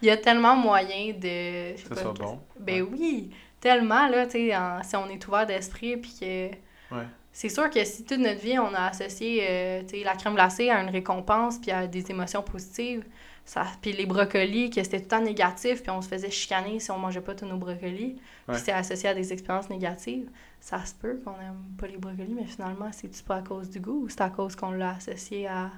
Il 0.00 0.06
y 0.06 0.10
a 0.10 0.16
tellement 0.16 0.54
moyen 0.54 1.12
de. 1.14 1.72
Que 1.88 1.94
ça 1.96 2.02
soit 2.02 2.12
bon. 2.12 2.38
Ben 2.60 2.82
oui, 2.92 3.30
tellement, 3.66 4.06
là, 4.08 4.26
tu 4.26 4.32
sais, 4.32 4.56
en- 4.56 4.82
si 4.82 4.94
on 4.96 5.08
est 5.08 5.26
ouvert 5.26 5.46
d'esprit, 5.46 5.96
puis 5.96 6.14
que. 6.20 6.46
Ouais. 6.94 7.06
C'est 7.32 7.48
sûr 7.50 7.68
que 7.68 7.84
si 7.84 8.04
toute 8.04 8.18
notre 8.18 8.40
vie, 8.40 8.58
on 8.58 8.72
a 8.72 8.86
associé, 8.86 9.44
euh, 9.46 9.82
tu 9.82 9.98
sais, 9.98 10.04
la 10.04 10.14
crème 10.14 10.34
glacée 10.34 10.70
à 10.70 10.80
une 10.82 10.88
récompense, 10.88 11.58
puis 11.58 11.70
à 11.70 11.86
des 11.86 12.10
émotions 12.10 12.42
positives, 12.42 13.04
ça, 13.44 13.64
puis 13.82 13.92
les 13.92 14.06
brocolis, 14.06 14.70
que 14.70 14.82
c'était 14.82 14.98
tout 14.98 15.04
le 15.04 15.08
temps 15.08 15.20
négatif, 15.20 15.82
puis 15.82 15.90
on 15.90 16.00
se 16.00 16.08
faisait 16.08 16.30
chicaner 16.30 16.80
si 16.80 16.90
on 16.90 16.98
mangeait 16.98 17.20
pas 17.20 17.34
tous 17.34 17.44
nos 17.44 17.58
brocolis, 17.58 18.14
Ouais. 18.14 18.54
puis 18.54 18.56
c'était 18.58 18.72
associé 18.72 19.08
à 19.10 19.14
des 19.14 19.32
expériences 19.32 19.68
négatives, 19.68 20.30
ça 20.60 20.82
se 20.86 20.94
peut 20.94 21.20
qu'on 21.24 21.32
aime 21.32 21.62
pas 21.78 21.86
les 21.88 21.98
brocolis, 21.98 22.34
mais 22.34 22.46
finalement, 22.46 22.90
c'est-tu 22.92 23.22
pas 23.22 23.36
à 23.36 23.42
cause 23.42 23.68
du 23.68 23.80
goût 23.80 24.04
ou 24.04 24.08
c'est 24.08 24.22
à 24.22 24.30
cause 24.30 24.56
qu'on 24.56 24.70
l'a 24.70 24.90
associé 24.96 25.46
à... 25.46 25.70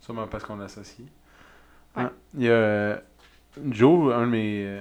Sûrement 0.00 0.26
parce 0.28 0.44
qu'on 0.44 0.56
l'associe. 0.56 1.06
Ouais. 1.96 2.04
Ouais. 2.04 2.08
Il 2.34 2.42
y 2.44 2.48
a 2.48 2.52
euh, 2.52 2.96
Joe, 3.70 4.14
un 4.14 4.22
de 4.22 4.30
mes. 4.30 4.80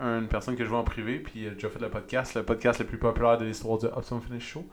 Une 0.00 0.28
personne 0.28 0.56
que 0.56 0.64
je 0.64 0.68
vois 0.68 0.78
en 0.78 0.84
privé, 0.84 1.18
puis 1.18 1.42
il 1.42 1.48
a 1.48 1.50
déjà 1.50 1.68
fait 1.68 1.78
le 1.78 1.90
podcast, 1.90 2.34
le 2.34 2.42
podcast 2.42 2.80
le 2.80 2.86
plus 2.86 2.98
populaire 2.98 3.38
de 3.38 3.44
l'histoire 3.44 3.78
du 3.78 3.86
Optimum 3.86 4.22
Finish 4.22 4.46
Show. 4.46 4.66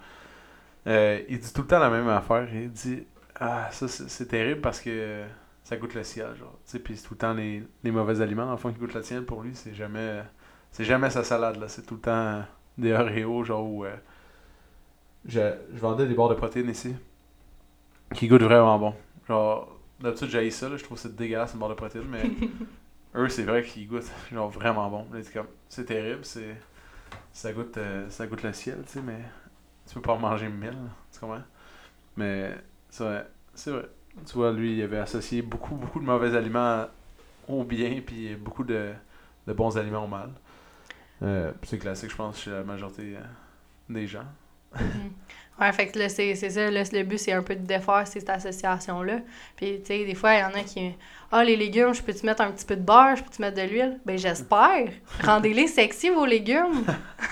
Euh, 0.87 1.21
il 1.27 1.39
dit 1.39 1.53
tout 1.53 1.61
le 1.61 1.67
temps 1.67 1.79
la 1.79 1.89
même 1.89 2.07
affaire. 2.07 2.47
Il 2.53 2.71
dit 2.71 3.03
Ah, 3.39 3.69
ça 3.71 3.87
c'est 3.87 4.27
terrible 4.27 4.61
parce 4.61 4.79
que 4.79 5.23
ça 5.63 5.75
goûte 5.77 5.93
le 5.95 6.03
ciel. 6.03 6.35
Genre. 6.35 6.57
Puis 6.83 6.97
c'est 6.97 7.07
tout 7.07 7.13
le 7.13 7.17
temps 7.19 7.33
les, 7.33 7.63
les 7.83 7.91
mauvais 7.91 8.21
aliments, 8.21 8.49
le 8.49 8.57
fond, 8.57 8.71
qui 8.71 8.79
goûtent 8.79 8.93
le 8.93 9.03
ciel 9.03 9.25
pour 9.25 9.41
lui. 9.41 9.51
C'est 9.53 9.73
jamais, 9.73 10.23
c'est 10.71 10.85
jamais 10.85 11.09
sa 11.09 11.23
salade. 11.23 11.57
là 11.57 11.67
C'est 11.67 11.85
tout 11.85 11.95
le 11.95 12.01
temps 12.01 12.43
des 12.77 12.93
Oreos, 12.93 13.43
genre. 13.43 13.65
Où, 13.65 13.85
euh, 13.85 13.95
je, 15.25 15.39
je 15.73 15.79
vendais 15.79 16.07
des 16.07 16.13
barres 16.13 16.29
de 16.29 16.35
protéines 16.35 16.69
ici 16.69 16.95
qui 18.13 18.27
goûtent 18.27 18.43
vraiment 18.43 18.77
bon. 18.79 18.93
Genre, 19.27 19.77
d'habitude, 19.99 20.29
j'ai 20.29 20.49
ça, 20.51 20.69
là, 20.69 20.77
je 20.77 20.83
trouve 20.83 20.97
que 20.97 21.03
c'est 21.03 21.15
dégueulasse 21.15 21.53
une 21.53 21.59
barre 21.59 21.69
de 21.69 21.73
protéines, 21.75 22.07
mais 22.09 22.23
eux, 23.17 23.29
c'est 23.29 23.43
vrai 23.43 23.63
qu'ils 23.63 23.87
goûtent 23.87 24.11
genre 24.31 24.49
vraiment 24.49 24.89
bon. 24.89 25.07
C'est 25.69 25.85
terrible, 25.85 26.25
c'est 26.25 26.57
ça 27.33 27.53
goûte, 27.53 27.77
euh, 27.77 28.09
ça 28.09 28.27
goûte 28.27 28.43
le 28.43 28.53
ciel, 28.53 28.83
tu 28.85 28.93
sais, 28.93 29.01
mais 29.01 29.19
tu 29.87 29.95
peux 29.95 30.01
pas 30.01 30.13
en 30.13 30.19
manger 30.19 30.49
mille, 30.49 30.77
tu 31.13 31.19
comprends? 31.19 31.43
Mais 32.17 32.55
c'est 32.89 33.03
vrai, 33.03 33.27
c'est 33.55 33.71
vrai. 33.71 33.89
Tu 34.25 34.33
vois, 34.35 34.51
lui, 34.53 34.77
il 34.77 34.83
avait 34.83 34.99
associé 34.99 35.41
beaucoup, 35.43 35.75
beaucoup 35.75 35.99
de 35.99 36.05
mauvais 36.05 36.35
aliments 36.35 36.87
au 37.47 37.63
bien, 37.63 38.01
puis 38.05 38.35
beaucoup 38.35 38.63
de, 38.63 38.93
de 39.47 39.53
bons 39.53 39.77
aliments 39.77 40.05
au 40.05 40.07
mal. 40.07 40.31
Euh, 41.23 41.51
c'est 41.63 41.79
classique, 41.79 42.11
je 42.11 42.15
pense, 42.15 42.41
chez 42.41 42.51
la 42.51 42.63
majorité 42.63 43.17
euh, 43.17 43.21
des 43.89 44.07
gens. 44.07 44.25
Ouais, 45.59 45.71
fait 45.73 45.87
que 45.87 45.97
là, 45.97 46.07
c'est 46.09 46.35
c'est 46.35 46.51
ça, 46.51 46.69
là, 46.69 46.83
le 46.91 47.03
but, 47.03 47.17
c'est 47.17 47.31
un 47.33 47.41
peu 47.41 47.55
de 47.55 47.65
défaire 47.65 48.03
cette 48.05 48.29
association-là. 48.29 49.19
Puis, 49.55 49.79
tu 49.81 49.87
sais, 49.87 50.05
des 50.05 50.13
fois, 50.15 50.35
il 50.35 50.39
y 50.41 50.43
en 50.43 50.49
a 50.59 50.63
qui... 50.63 50.93
Ah, 51.31 51.43
les 51.43 51.55
légumes, 51.57 51.93
je 51.93 52.01
peux-tu 52.01 52.25
mettre 52.25 52.41
un 52.41 52.51
petit 52.51 52.65
peu 52.65 52.75
de 52.75 52.81
beurre? 52.81 53.15
Je 53.15 53.23
peux-tu 53.23 53.41
mettre 53.41 53.57
de 53.57 53.63
l'huile? 53.67 53.99
Ben, 54.05 54.17
j'espère! 54.17 54.87
Rendez-les 55.23 55.67
sexy, 55.67 56.09
vos 56.09 56.25
légumes! 56.25 56.85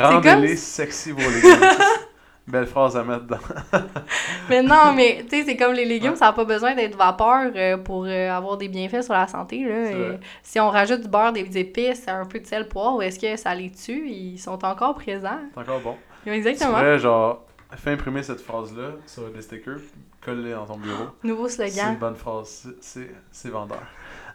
Rendez-les 0.00 0.48
comme- 0.48 0.56
sexy 0.56 1.12
vos 1.12 1.18
légumes. 1.30 1.60
Belle 2.48 2.66
phrase 2.66 2.96
à 2.96 3.02
mettre 3.02 3.24
dans. 3.26 3.38
mais 4.48 4.62
non, 4.62 4.92
mais, 4.94 5.24
tu 5.28 5.36
sais, 5.38 5.44
c'est 5.44 5.56
comme 5.56 5.72
les 5.72 5.84
légumes, 5.84 6.10
Ouais. 6.12 6.16
ça 6.16 6.26
n'a 6.26 6.32
pas 6.32 6.44
besoin 6.44 6.76
d'être 6.76 6.96
vapeur 6.96 7.50
euh, 7.56 7.76
pour 7.76 8.04
euh, 8.06 8.30
avoir 8.30 8.56
des 8.56 8.68
bienfaits 8.68 9.02
sur 9.02 9.14
la 9.14 9.26
santé, 9.26 9.64
là. 9.64 9.90
Et 9.90 10.20
si 10.44 10.60
on 10.60 10.70
rajoute 10.70 11.00
du 11.00 11.08
beurre, 11.08 11.32
des 11.32 11.58
épices, 11.58 12.06
un 12.06 12.24
peu 12.24 12.38
de 12.38 12.46
sel, 12.46 12.68
poivre, 12.68 13.02
est-ce 13.02 13.18
que 13.18 13.34
ça 13.36 13.52
les 13.52 13.70
tue? 13.72 14.08
Ils 14.08 14.38
sont 14.38 14.64
encore 14.64 14.94
présents. 14.94 15.40
C'est 15.54 15.60
encore 15.60 15.80
bon. 15.80 15.96
Tu 16.26 16.32
Exactement. 16.32 16.70
pourrais, 16.78 16.98
genre, 16.98 17.44
fais 17.76 17.92
imprimer 17.92 18.22
cette 18.22 18.40
phrase-là 18.40 18.90
sur 19.06 19.28
des 19.30 19.42
stickers, 19.42 19.78
colle-les 20.24 20.52
dans 20.52 20.66
ton 20.66 20.76
bureau. 20.76 21.04
Nouveau 21.22 21.48
C'est 21.48 21.66
une 21.66 21.72
slogan. 21.72 21.96
bonne 21.98 22.16
phrase. 22.16 22.68
C'est- 22.80 23.48
vendeur. 23.48 23.82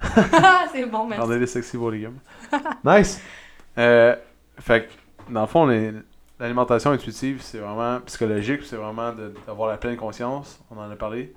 c'est 0.72 0.86
bon, 0.86 1.06
merci. 1.08 1.22
Rendez-les 1.22 1.48
sexy 1.48 1.76
vos 1.76 1.90
légumes. 1.90 2.20
nice! 2.86 3.22
Euh, 3.78 4.16
fait 4.58 4.88
que, 4.88 5.34
dans 5.34 5.42
le 5.42 5.48
fond, 5.48 5.66
les- 5.68 5.92
l'alimentation 6.40 6.92
intuitive, 6.92 7.42
c'est 7.42 7.60
vraiment 7.60 8.00
psychologique, 8.06 8.62
c'est 8.64 8.78
vraiment 8.78 9.12
d'avoir 9.46 9.70
la 9.70 9.78
pleine 9.78 9.98
conscience. 9.98 10.60
On 10.72 10.78
en 10.78 10.90
a 10.90 10.96
parlé. 10.96 11.34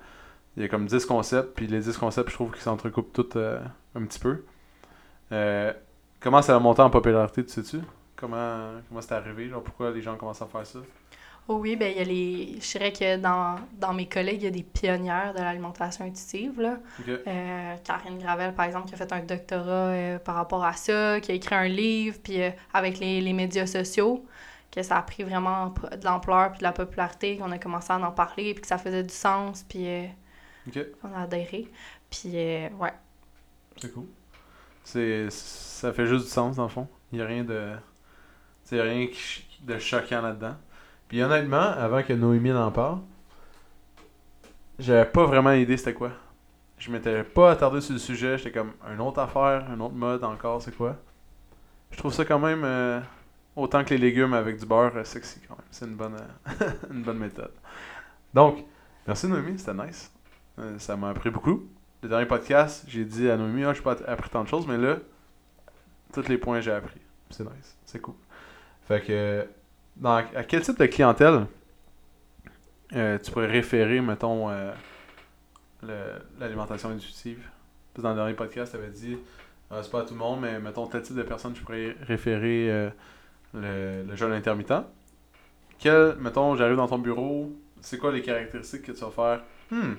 Il 0.55 0.61
y 0.63 0.65
a 0.65 0.69
comme 0.69 0.85
10 0.85 1.05
concepts, 1.05 1.53
puis 1.53 1.67
les 1.67 1.81
10 1.81 1.97
concepts, 1.97 2.29
je 2.29 2.35
trouve 2.35 2.51
qu'ils 2.51 2.61
s'entrecoupent 2.61 3.11
tous 3.11 3.27
euh, 3.37 3.59
un 3.93 4.05
petit 4.05 4.19
peu. 4.19 4.43
Euh, 5.33 5.73
comment 6.21 6.41
ça 6.41 6.55
a 6.55 6.59
monté 6.59 6.81
en 6.81 6.89
popularité, 6.89 7.45
tu 7.45 7.51
sais-tu? 7.51 7.79
Comment 8.15 8.73
comment 8.87 9.01
c'est 9.01 9.13
arrivé? 9.13 9.49
Genre, 9.49 9.63
pourquoi 9.63 9.91
les 9.91 10.01
gens 10.01 10.15
commencent 10.15 10.41
à 10.41 10.47
faire 10.47 10.65
ça? 10.65 10.79
Oh 11.47 11.57
oui, 11.57 11.75
ben 11.75 11.91
il 11.91 11.97
y 11.97 12.01
a 12.01 12.03
les. 12.03 12.59
Je 12.59 12.71
dirais 12.71 12.91
que 12.91 13.17
dans, 13.17 13.57
dans 13.73 13.93
mes 13.93 14.07
collègues, 14.09 14.41
il 14.41 14.45
y 14.45 14.47
a 14.47 14.51
des 14.51 14.63
pionnières 14.63 15.31
de 15.33 15.39
l'alimentation 15.39 16.03
intuitive. 16.05 16.59
Là. 16.59 16.79
Euh, 17.07 17.75
Karine 17.83 18.17
Gravel, 18.17 18.55
par 18.55 18.65
exemple, 18.65 18.87
qui 18.87 18.95
a 18.95 18.97
fait 18.97 19.11
un 19.13 19.19
doctorat 19.21 19.69
euh, 19.69 20.17
par 20.17 20.35
rapport 20.35 20.63
à 20.65 20.73
ça, 20.73 21.19
qui 21.19 21.31
a 21.31 21.35
écrit 21.35 21.53
un 21.53 21.67
livre, 21.67 22.17
puis 22.23 22.41
euh, 22.41 22.49
avec 22.73 22.97
les, 22.97 23.21
les 23.21 23.33
médias 23.33 23.67
sociaux, 23.67 24.25
que 24.71 24.81
ça 24.81 24.97
a 24.97 25.01
pris 25.03 25.21
vraiment 25.21 25.67
de 25.69 26.03
l'ampleur 26.03 26.49
puis 26.51 26.59
de 26.59 26.63
la 26.63 26.71
popularité, 26.71 27.37
qu'on 27.37 27.51
a 27.51 27.59
commencé 27.59 27.93
à 27.93 27.97
en 27.99 28.11
parler, 28.11 28.55
puis 28.55 28.61
que 28.61 28.67
ça 28.67 28.79
faisait 28.79 29.03
du 29.03 29.13
sens, 29.13 29.63
puis 29.69 29.87
euh, 29.87 30.07
Ok. 30.67 30.79
on 31.03 31.13
a 31.13 31.23
adhéré. 31.25 31.67
Puis 32.09 32.31
ouais. 32.31 32.93
C'est 33.77 33.93
cool. 33.93 34.07
C'est, 34.83 35.29
ça 35.29 35.93
fait 35.93 36.07
juste 36.07 36.25
du 36.25 36.31
sens, 36.31 36.55
dans 36.55 36.63
le 36.63 36.69
fond. 36.69 36.87
Il 37.11 37.17
n'y 37.19 37.23
a 37.23 37.27
rien 37.27 37.43
de. 37.43 37.73
A 38.71 38.83
rien 38.83 39.07
de 39.61 39.79
choquant 39.79 40.21
là-dedans. 40.21 40.55
Puis 41.07 41.21
honnêtement, 41.21 41.57
avant 41.57 42.03
que 42.03 42.13
Noémie 42.13 42.51
en 42.51 42.71
parle, 42.71 42.99
j'avais 44.79 45.05
pas 45.05 45.25
vraiment 45.25 45.51
idée 45.51 45.77
c'était 45.77 45.93
quoi. 45.93 46.11
Je 46.77 46.91
m'étais 46.91 47.23
pas 47.23 47.51
attardé 47.51 47.79
sur 47.81 47.93
le 47.93 47.99
sujet. 47.99 48.37
J'étais 48.37 48.51
comme, 48.51 48.73
une 48.91 48.99
autre 49.01 49.19
affaire, 49.19 49.69
un 49.69 49.79
autre 49.79 49.95
mode 49.95 50.23
encore, 50.23 50.61
c'est 50.61 50.75
quoi? 50.75 50.97
Je 51.91 51.97
trouve 51.97 52.13
ça 52.13 52.25
quand 52.25 52.39
même. 52.39 52.63
euh, 52.63 52.99
autant 53.55 53.83
que 53.85 53.91
les 53.91 53.97
légumes 53.97 54.33
avec 54.33 54.57
du 54.57 54.65
beurre, 54.65 54.91
euh, 54.97 55.03
sexy 55.05 55.39
quand 55.47 55.55
même. 55.55 55.65
C'est 55.71 55.85
une 55.85 55.95
bonne, 55.95 56.15
euh, 56.15 56.71
une 56.91 57.03
bonne 57.03 57.19
méthode. 57.19 57.53
Donc, 58.33 58.65
merci 59.07 59.27
Noémie, 59.27 59.57
c'était 59.57 59.73
nice. 59.73 60.11
Ça 60.77 60.95
m'a 60.95 61.09
appris 61.09 61.29
beaucoup 61.29 61.67
le 62.05 62.09
dernier 62.09 62.27
podcast, 62.27 62.85
j'ai 62.87 63.03
dit 63.03 63.29
à 63.29 63.35
Noémie, 63.35 63.63
ah, 63.63 63.73
je 63.73 63.79
n'ai 63.79 63.83
pas 63.83 63.97
appris 64.07 64.29
tant 64.29 64.43
de 64.43 64.47
choses, 64.47 64.67
mais 64.67 64.77
là, 64.77 64.97
tous 66.13 66.27
les 66.27 66.37
points 66.37 66.61
j'ai 66.61 66.71
appris. 66.71 67.01
C'est 67.31 67.43
nice, 67.43 67.75
c'est 67.83 67.99
cool. 67.99 68.13
Fait 68.87 69.01
que, 69.01 69.47
à 70.03 70.43
quel 70.43 70.61
type 70.61 70.77
de 70.79 70.85
clientèle 70.85 71.47
euh, 72.93 73.17
tu 73.17 73.31
pourrais 73.31 73.47
référer, 73.47 73.99
mettons, 74.01 74.49
euh, 74.49 74.71
l'alimentation 76.39 76.89
intuitive? 76.89 77.47
Dans 77.97 78.09
le 78.09 78.15
dernier 78.15 78.33
podcast, 78.33 78.73
tu 78.73 78.77
avais 78.77 78.91
dit, 78.91 79.17
ah, 79.71 79.81
c'est 79.81 79.89
pas 79.89 80.01
à 80.01 80.03
tout 80.03 80.13
le 80.13 80.19
monde, 80.19 80.41
mais 80.41 80.59
mettons, 80.59 80.85
tel 80.87 81.01
type 81.01 81.15
de 81.15 81.23
personne, 81.23 81.55
je 81.55 81.61
pourrais 81.61 81.95
référer 82.01 82.69
euh, 82.69 82.89
le, 83.53 84.03
le 84.03 84.15
jeûne 84.15 84.33
intermittent. 84.33 84.73
Quel, 85.79 86.15
mettons, 86.19 86.55
j'arrive 86.55 86.77
dans 86.77 86.87
ton 86.87 86.99
bureau, 86.99 87.51
c'est 87.81 87.97
quoi 87.97 88.11
les 88.11 88.21
caractéristiques 88.21 88.83
que 88.83 88.91
tu 88.91 89.01
vas 89.01 89.11
faire? 89.11 89.43
Hmm, 89.71 89.93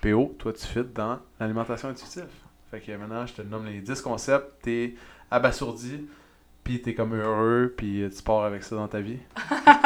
PO, 0.00 0.36
toi 0.38 0.52
tu 0.52 0.66
fit 0.66 0.84
dans 0.84 1.18
l'alimentation 1.38 1.88
intuitive. 1.88 2.26
Fait 2.70 2.80
que 2.80 2.92
maintenant, 2.92 3.26
je 3.26 3.34
te 3.34 3.42
nomme 3.42 3.66
les 3.66 3.80
10 3.80 4.00
concepts, 4.02 4.62
t'es 4.62 4.94
abasourdi, 5.30 6.06
puis 6.64 6.80
t'es 6.80 6.94
comme 6.94 7.14
heureux, 7.14 7.72
puis 7.76 8.04
tu 8.14 8.22
pars 8.22 8.44
avec 8.44 8.64
ça 8.64 8.74
dans 8.74 8.88
ta 8.88 9.00
vie. 9.00 9.18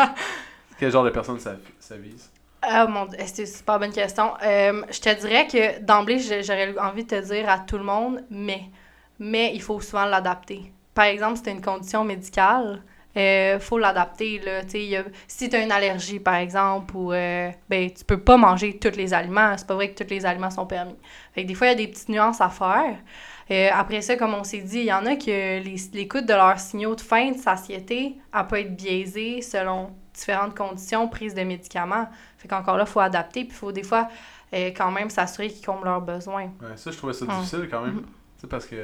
Quel 0.79 0.93
genre 0.93 1.05
de 1.05 1.11
personne 1.11 1.41
ça, 1.41 1.57
ça 1.81 1.97
vise? 1.97 2.31
Ah 2.63 2.87
mon 2.87 3.07
dieu, 3.07 3.19
c'est 3.27 3.43
une 3.43 3.47
super 3.47 3.79
bonne 3.79 3.93
question. 3.93 4.33
Euh, 4.43 4.83
je 4.91 5.01
te 5.01 5.21
dirais 5.21 5.47
que 5.47 5.81
d'emblée, 5.81 6.19
j'aurais 6.19 6.77
envie 6.79 7.05
de 7.05 7.09
te 7.09 7.25
dire 7.27 7.49
à 7.49 7.59
tout 7.59 7.79
le 7.79 7.85
monde, 7.85 8.25
mais, 8.31 8.63
mais 9.19 9.53
il 9.55 9.63
faut 9.63 9.81
souvent 9.81 10.05
l'adapter. 10.07 10.73
Par 10.95 11.07
exemple, 11.07 11.37
si 11.37 11.43
tu 11.45 11.51
une 11.51 11.61
condition 11.61 12.05
médicale, 12.05 12.83
euh, 13.19 13.59
faut 13.59 13.79
l'adapter. 13.79 14.39
Là, 14.39 14.61
a- 14.61 15.05
si 15.27 15.49
tu 15.51 15.57
as 15.57 15.63
une 15.63 15.73
allergie, 15.73 16.21
par 16.21 16.37
exemple, 16.37 16.97
ou 16.97 17.13
euh, 17.13 17.51
ben, 17.69 17.91
tu 17.91 18.05
peux 18.05 18.21
pas 18.21 18.37
manger 18.37 18.79
tous 18.79 18.97
les 18.97 19.13
aliments. 19.13 19.55
C'est 19.59 19.67
pas 19.67 19.75
vrai 19.75 19.91
que 19.93 20.03
tous 20.03 20.09
les 20.11 20.25
aliments 20.25 20.51
sont 20.51 20.67
permis. 20.67 20.95
Fait 21.35 21.43
que 21.43 21.49
des 21.49 21.55
fois, 21.55 21.67
il 21.67 21.71
y 21.71 21.73
a 21.73 21.77
des 21.77 21.89
petites 21.89 22.09
nuances 22.09 22.41
à 22.41 22.49
faire. 22.49 22.97
Euh, 23.51 23.69
après 23.73 24.03
ça, 24.03 24.17
comme 24.17 24.35
on 24.35 24.45
s'est 24.45 24.61
dit, 24.61 24.81
il 24.81 24.85
y 24.87 24.93
en 24.93 25.05
a 25.07 25.17
que 25.17 25.27
les- 25.63 25.77
l'écoute 25.95 26.27
de 26.27 26.35
leurs 26.35 26.61
signaux 26.61 26.95
de 26.95 27.01
faim, 27.01 27.33
de 27.33 27.39
satiété, 27.39 28.17
elle 28.35 28.47
peut 28.47 28.61
être 28.61 28.77
biaisée 28.77 29.41
selon 29.43 29.91
différentes 30.15 30.57
conditions, 30.57 31.09
prise 31.09 31.35
de 31.35 31.43
médicaments. 31.43 32.09
Fait 32.37 32.47
qu'encore 32.49 32.77
là, 32.77 32.85
il 32.87 32.91
faut 32.91 33.01
adapter, 33.01 33.45
puis 33.45 33.53
il 33.53 33.57
faut 33.59 33.73
des 33.73 33.83
fois 33.85 34.09
euh, 34.55 34.69
quand 34.77 34.91
même 34.91 35.11
s'assurer 35.11 35.49
qu'ils 35.49 35.65
comblent 35.65 35.85
leurs 35.85 36.01
besoins. 36.01 36.51
Ouais, 36.61 36.77
ça, 36.77 36.91
je 36.91 36.97
trouvais 36.97 37.13
ça 37.13 37.25
Ah. 37.29 37.35
difficile 37.37 37.69
quand 37.71 37.83
même. 37.83 38.03
Sais, 38.39 38.47
parce 38.47 38.67
que 38.67 38.77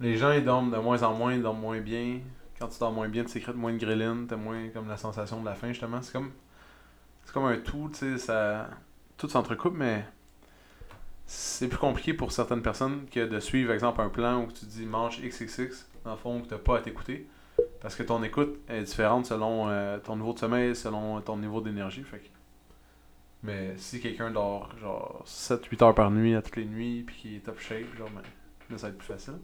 les 0.00 0.16
gens, 0.16 0.30
ils 0.32 0.44
dorment 0.44 0.70
de 0.70 0.76
moins 0.78 1.02
en 1.02 1.12
moins, 1.14 1.32
ils 1.34 1.42
dorment 1.42 1.60
moins 1.60 1.80
bien. 1.80 2.18
Quand 2.58 2.68
tu 2.68 2.78
dors 2.78 2.92
moins 2.92 3.08
bien, 3.08 3.24
tu 3.24 3.30
sécrètes 3.30 3.56
moins 3.56 3.72
de 3.72 3.78
ghrelin, 3.78 4.26
t'as 4.28 4.36
moins 4.36 4.68
comme 4.70 4.88
la 4.88 4.96
sensation 4.96 5.40
de 5.40 5.44
la 5.44 5.54
faim, 5.54 5.68
justement. 5.68 6.02
C'est 6.02 6.12
comme, 6.12 6.32
c'est 7.24 7.32
comme 7.32 7.46
un 7.46 7.58
tout, 7.58 7.90
tu 7.92 7.98
sais, 7.98 8.18
ça... 8.18 8.68
Tout 9.16 9.28
s'entrecoupe, 9.28 9.74
mais 9.74 10.04
c'est 11.26 11.68
plus 11.68 11.78
compliqué 11.78 12.14
pour 12.14 12.32
certaines 12.32 12.62
personnes 12.62 13.06
que 13.10 13.26
de 13.26 13.40
suivre, 13.40 13.72
exemple, 13.72 14.00
un 14.00 14.08
plan 14.08 14.44
où 14.44 14.52
tu 14.52 14.64
dis 14.64 14.86
mange 14.86 15.20
XXX, 15.20 15.86
dans 16.04 16.12
le 16.12 16.16
fond, 16.16 16.40
que 16.40 16.48
t'as 16.48 16.58
pas 16.58 16.78
à 16.78 16.80
t'écouter. 16.80 17.28
Parce 17.80 17.94
que 17.94 18.02
ton 18.02 18.22
écoute 18.22 18.58
est 18.68 18.82
différente 18.82 19.26
selon 19.26 19.68
euh, 19.68 19.98
ton 19.98 20.16
niveau 20.16 20.32
de 20.32 20.38
sommeil, 20.38 20.74
selon 20.74 21.20
ton 21.20 21.36
niveau 21.36 21.60
d'énergie. 21.60 22.02
Fait. 22.02 22.22
Mais 23.42 23.74
si 23.76 24.00
quelqu'un 24.00 24.30
dort 24.30 24.70
genre 24.80 25.22
7-8 25.26 25.84
heures 25.84 25.94
par 25.94 26.10
nuit 26.10 26.34
à 26.34 26.42
toutes 26.42 26.56
les 26.56 26.64
nuits 26.64 27.04
puis 27.06 27.16
qui 27.16 27.36
est 27.36 27.40
top 27.40 27.58
shape, 27.60 27.94
genre, 27.96 28.10
ben, 28.10 28.22
là, 28.70 28.78
ça 28.78 28.86
va 28.86 28.92
être 28.92 28.98
plus 28.98 29.06
facile. 29.06 29.38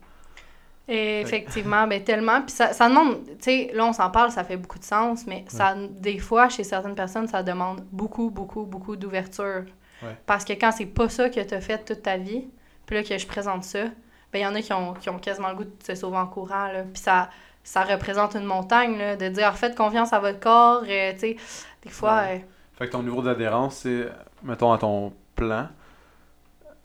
Effectivement, 0.88 1.87
ben 1.87 2.03
tellement. 2.05 2.42
Puis 2.42 2.51
ça, 2.53 2.73
ça 2.73 2.88
demande, 2.88 3.25
tu 3.27 3.35
sais, 3.40 3.70
là 3.75 3.87
on 3.87 3.92
s'en 3.92 4.11
parle, 4.11 4.31
ça 4.31 4.44
fait 4.44 4.57
beaucoup 4.59 4.79
de 4.79 4.85
sens, 4.85 5.27
mais 5.27 5.44
ça, 5.49 5.75
des 5.77 6.18
fois, 6.18 6.49
chez 6.49 6.64
certaines 6.64 6.94
personnes, 6.94 7.27
ça 7.29 7.42
demande 7.42 7.83
beaucoup, 7.90 8.31
beaucoup, 8.31 8.64
beaucoup 8.64 8.97
d'ouverture. 8.97 9.64
Ouais. 10.03 10.16
Parce 10.27 10.44
que 10.44 10.53
quand 10.53 10.73
c'est 10.73 10.87
pas 10.87 11.09
ça 11.09 11.31
que 11.31 11.40
tu 11.40 11.55
as 11.55 11.61
fait 11.61 11.85
toute 11.85 12.03
ta 12.03 12.16
vie, 12.18 12.47
puis 12.87 12.97
là 12.97 13.03
que 13.03 13.16
je 13.16 13.27
présente 13.27 13.64
ça, 13.64 13.85
ben 14.33 14.40
il 14.40 14.42
y 14.42 14.47
en 14.47 14.55
a 14.55 14.61
qui 14.61 14.73
ont, 14.73 14.92
qui 14.94 15.09
ont 15.09 15.18
quasiment 15.18 15.49
le 15.51 15.55
goût 15.55 15.64
de 15.64 15.70
se 15.83 15.94
sauver 15.94 16.16
en 16.18 16.27
courant, 16.27 16.66
là. 16.66 16.83
Puis 16.83 17.01
ça, 17.03 17.31
ça 17.62 17.83
représente 17.85 18.35
une 18.35 18.44
montagne, 18.44 18.99
là, 18.99 19.16
de 19.16 19.29
dire, 19.29 19.57
faites 19.57 19.75
confiance 19.77 20.12
à 20.12 20.18
votre 20.18 20.40
corps, 20.40 20.83
euh, 20.87 21.12
tu 21.14 21.18
sais. 21.20 21.37
Des 21.83 21.90
fois, 21.90 22.16
Ouais. 22.23 22.44
euh, 22.44 22.49
Fait 22.77 22.87
que 22.87 22.92
ton 22.92 23.03
niveau 23.03 23.23
d'adhérence, 23.23 23.77
c'est, 23.77 24.09
mettons, 24.42 24.73
à 24.73 24.79
ton 24.79 25.12
plan, 25.37 25.68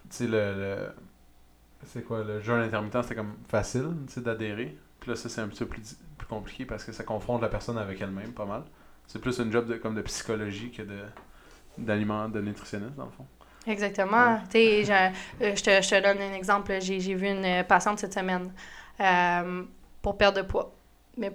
tu 0.09 0.17
sais, 0.17 0.23
le, 0.25 0.31
le- 0.53 0.93
C'est 1.85 2.03
quoi, 2.03 2.23
le 2.23 2.41
jeûne 2.41 2.61
intermittent, 2.61 3.01
c'était 3.03 3.15
comme 3.15 3.35
facile, 3.47 3.89
d'adhérer. 4.17 4.77
Puis 4.99 5.09
là, 5.11 5.15
ça, 5.15 5.29
c'est 5.29 5.41
un 5.41 5.47
petit 5.47 5.59
peu 5.59 5.67
plus, 5.67 5.97
plus 6.17 6.27
compliqué 6.27 6.65
parce 6.65 6.83
que 6.83 6.91
ça 6.91 7.03
confronte 7.03 7.41
la 7.41 7.49
personne 7.49 7.77
avec 7.77 8.01
elle-même, 8.01 8.33
pas 8.33 8.45
mal. 8.45 8.63
C'est 9.07 9.19
plus 9.19 9.39
une 9.39 9.51
job 9.51 9.65
de, 9.67 9.75
comme 9.77 9.95
de 9.95 10.01
psychologie 10.01 10.71
que 10.71 10.81
de 10.83 10.99
d'aliment, 11.77 12.29
de 12.29 12.41
nutritionniste, 12.41 12.95
dans 12.95 13.05
le 13.05 13.11
fond. 13.11 13.25
Exactement. 13.67 14.37
Tu 14.45 14.51
sais, 14.51 14.83
j'ai- 14.85 14.93
euh, 15.45 15.55
je 15.55 15.61
te, 15.63 15.81
je 15.81 15.89
te 15.89 16.01
donne 16.01 16.21
un 16.21 16.33
exemple. 16.33 16.77
J'ai 16.81 16.97
vu 17.15 17.27
une 17.27 17.45
euh, 17.45 17.63
patiente 17.63 17.99
cette 17.99 18.13
semaine 18.13 18.51
euh, 18.99 19.63
pour 20.01 20.17
perdre 20.17 20.41
de 20.41 20.47
poids. 20.47 20.73
Mais 21.17 21.31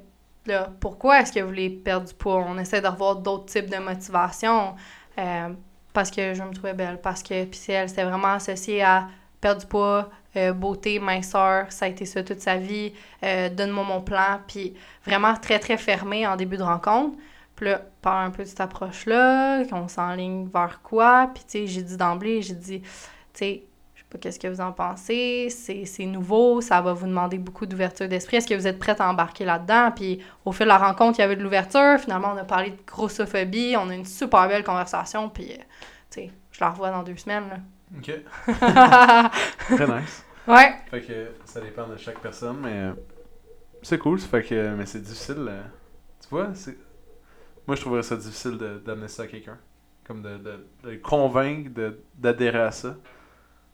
là, 0.47 0.71
pourquoi 0.81 1.21
est-ce 1.21 1.33
que 1.33 1.41
vous 1.41 1.49
voulez 1.49 1.71
perdre 1.71 2.09
du 2.09 2.15
poids? 2.15 2.37
On 2.49 2.59
essaie 2.59 2.81
de 2.81 2.89
revoir 2.89 3.17
d'autres 3.17 3.47
types 3.47 3.71
de 3.71 3.77
motivation. 3.79 4.75
euh, 5.19 5.49
parce 5.93 6.11
que 6.11 6.35
je 6.35 6.43
me 6.43 6.53
trouvais 6.53 6.75
belle. 6.75 7.01
Parce 7.01 7.23
que, 7.23 7.45
puis 7.45 7.61
elle, 7.69 7.89
c'était 7.89 8.05
vraiment 8.05 8.33
associé 8.33 8.83
à 8.83 9.07
perdre 9.45 9.61
du 9.61 9.67
poids, 9.67 10.09
euh, 10.37 10.55
beauté, 10.55 10.99
minceur. 10.99 11.71
Ça 11.71 11.85
a 11.85 11.89
été 11.89 12.07
ça 12.07 12.23
toute 12.23 12.41
sa 12.41 12.57
vie. 12.57 12.95
Euh, 13.23 13.51
Donne-moi 13.51 13.85
mon 13.85 14.01
plan. 14.01 14.41
Puis 14.49 14.73
vraiment 15.05 15.35
très, 15.35 15.59
très 15.59 15.77
fermé 15.77 16.27
en 16.27 16.37
début 16.37 16.57
de 16.57 16.63
rencontre. 16.63 17.19
Puis 17.55 17.67
là, 17.67 17.83
par 18.01 18.21
un 18.21 18.31
peu 18.31 18.43
de 18.43 18.49
cette 18.49 18.63
approche-là, 18.63 19.67
qu'on 19.67 19.87
s'enligne 19.87 20.49
vers 20.49 20.81
quoi. 20.83 21.31
Puis, 21.35 21.45
tu 21.45 21.51
sais, 21.51 21.67
j'ai 21.67 21.83
dit 21.83 21.99
d'emblée, 21.99 22.41
j'ai 22.41 22.55
dit, 22.55 22.81
tu 22.81 22.89
sais, 23.35 23.63
je 23.95 24.01
sais 24.01 24.07
pas 24.11 24.19
qu'est-ce 24.19 24.41
que 24.41 24.49
vous 24.49 24.63
en 24.63 24.73
pensez, 24.73 25.51
c'est 25.51 26.07
nouveau, 26.07 26.61
ça 26.61 26.81
va 26.81 26.95
vous 26.95 27.07
demander 27.07 27.39
beaucoup 27.39 27.67
d'ouverture 27.67 28.09
d'esprit. 28.09 28.39
Est-ce 28.39 28.49
que 28.49 28.55
vous 28.55 28.67
êtes 28.67 28.79
prête 28.79 29.01
à 29.01 29.09
embarquer 29.09 29.45
là-dedans? 29.45 29.93
Puis, 29.95 30.21
au 30.45 30.53
fil 30.53 30.65
de 30.65 30.69
la 30.69 30.79
rencontre, 30.79 31.19
il 31.19 31.23
y 31.23 31.25
avait 31.25 31.37
de 31.37 31.43
l'ouverture. 31.43 31.99
Finalement, 32.01 32.33
on 32.35 32.39
a 32.39 32.45
parlé 32.45 32.71
de 32.71 32.79
grossophobie, 32.87 33.77
on 33.79 33.91
a 33.91 33.95
une 33.95 34.07
super 34.07 34.49
belle 34.49 34.65
conversation. 34.65 35.29
Puis, 35.29 35.53
euh, 35.53 35.57
tu 36.11 36.23
sais, 36.23 36.31
je 36.51 36.61
la 36.61 36.71
revois 36.71 36.91
dans 36.91 37.03
deux 37.05 37.17
semaines, 37.17 37.63
Ok. 37.99 38.11
Très 39.77 39.87
nice. 39.87 40.25
ouais. 40.49 40.75
Fait 40.91 41.01
que 41.03 41.29
ça 41.45 41.61
dépend 41.61 41.87
de 41.87 41.97
chaque 41.97 42.19
personne, 42.21 42.59
mais 42.63 42.73
euh, 42.73 42.93
c'est 43.83 43.99
cool. 43.99 44.19
Fait 44.19 44.43
que, 44.43 44.75
mais 44.75 44.87
c'est 44.87 45.01
difficile. 45.01 45.47
euh, 45.49 45.63
tu 46.21 46.29
vois, 46.31 46.49
c'est. 46.55 46.77
Moi, 47.67 47.77
je 47.77 47.81
trouverais 47.81 48.03
ça 48.03 48.17
difficile 48.17 48.59
de- 48.59 48.79
d'amener 48.85 49.09
ça 49.09 49.23
à 49.23 49.27
quelqu'un. 49.27 49.59
Comme 50.07 50.21
de, 50.23 50.37
de, 50.37 50.67
de 50.83 50.91
le 50.91 50.99
convaincre 50.99 51.71
de- 51.73 51.99
d'adhérer 52.15 52.61
à 52.63 52.71
ça. 52.71 52.97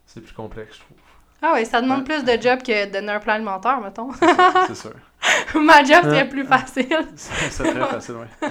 C'est 0.06 0.20
plus 0.20 0.32
complexe, 0.32 0.76
je 0.76 0.80
trouve. 0.82 0.96
Ah 1.42 1.54
ouais, 1.54 1.64
ça 1.64 1.80
demande 1.80 2.00
Ouais. 2.00 2.04
plus 2.04 2.24
de 2.24 2.40
job 2.40 2.62
que 2.62 2.86
de 2.86 2.92
donner 2.92 3.12
un 3.12 3.18
plan 3.20 3.34
alimentaire, 3.34 3.80
mettons. 3.80 4.12
C'est 4.12 4.74
sûr, 4.74 4.92
sûr. 4.92 5.60
Ma 5.62 5.82
job 5.82 6.02
serait 6.04 6.28
plus 6.28 6.44
facile. 6.44 6.86
C'est 7.16 7.64
très 7.64 7.86
facile, 7.86 8.16
ouais. 8.16 8.48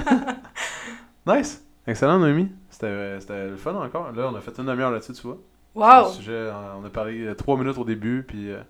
nice. 1.28 1.64
Excellent, 1.88 2.20
Noémie. 2.20 2.52
C'était 2.70 2.86
euh, 2.88 3.20
c'était 3.20 3.48
le 3.48 3.58
fun 3.58 3.76
encore. 3.76 4.12
Là, 4.12 4.30
on 4.32 4.36
a 4.36 4.42
fait 4.42 4.58
une 4.58 4.66
demi-heure 4.66 4.92
là-dessus, 4.92 5.14
tu 5.14 5.22
vois. 5.24 5.38
Wow! 5.76 5.86
Sur 5.90 6.08
le 6.08 6.14
sujet, 6.14 6.32
euh, 6.32 6.76
on 6.82 6.86
a 6.86 6.90
parlé 6.90 7.22
euh, 7.26 7.36
trois 7.36 7.58
minutes 7.58 7.78
au 7.78 7.84
début, 7.84 8.24
puis 8.28 8.52
euh, 8.52 8.62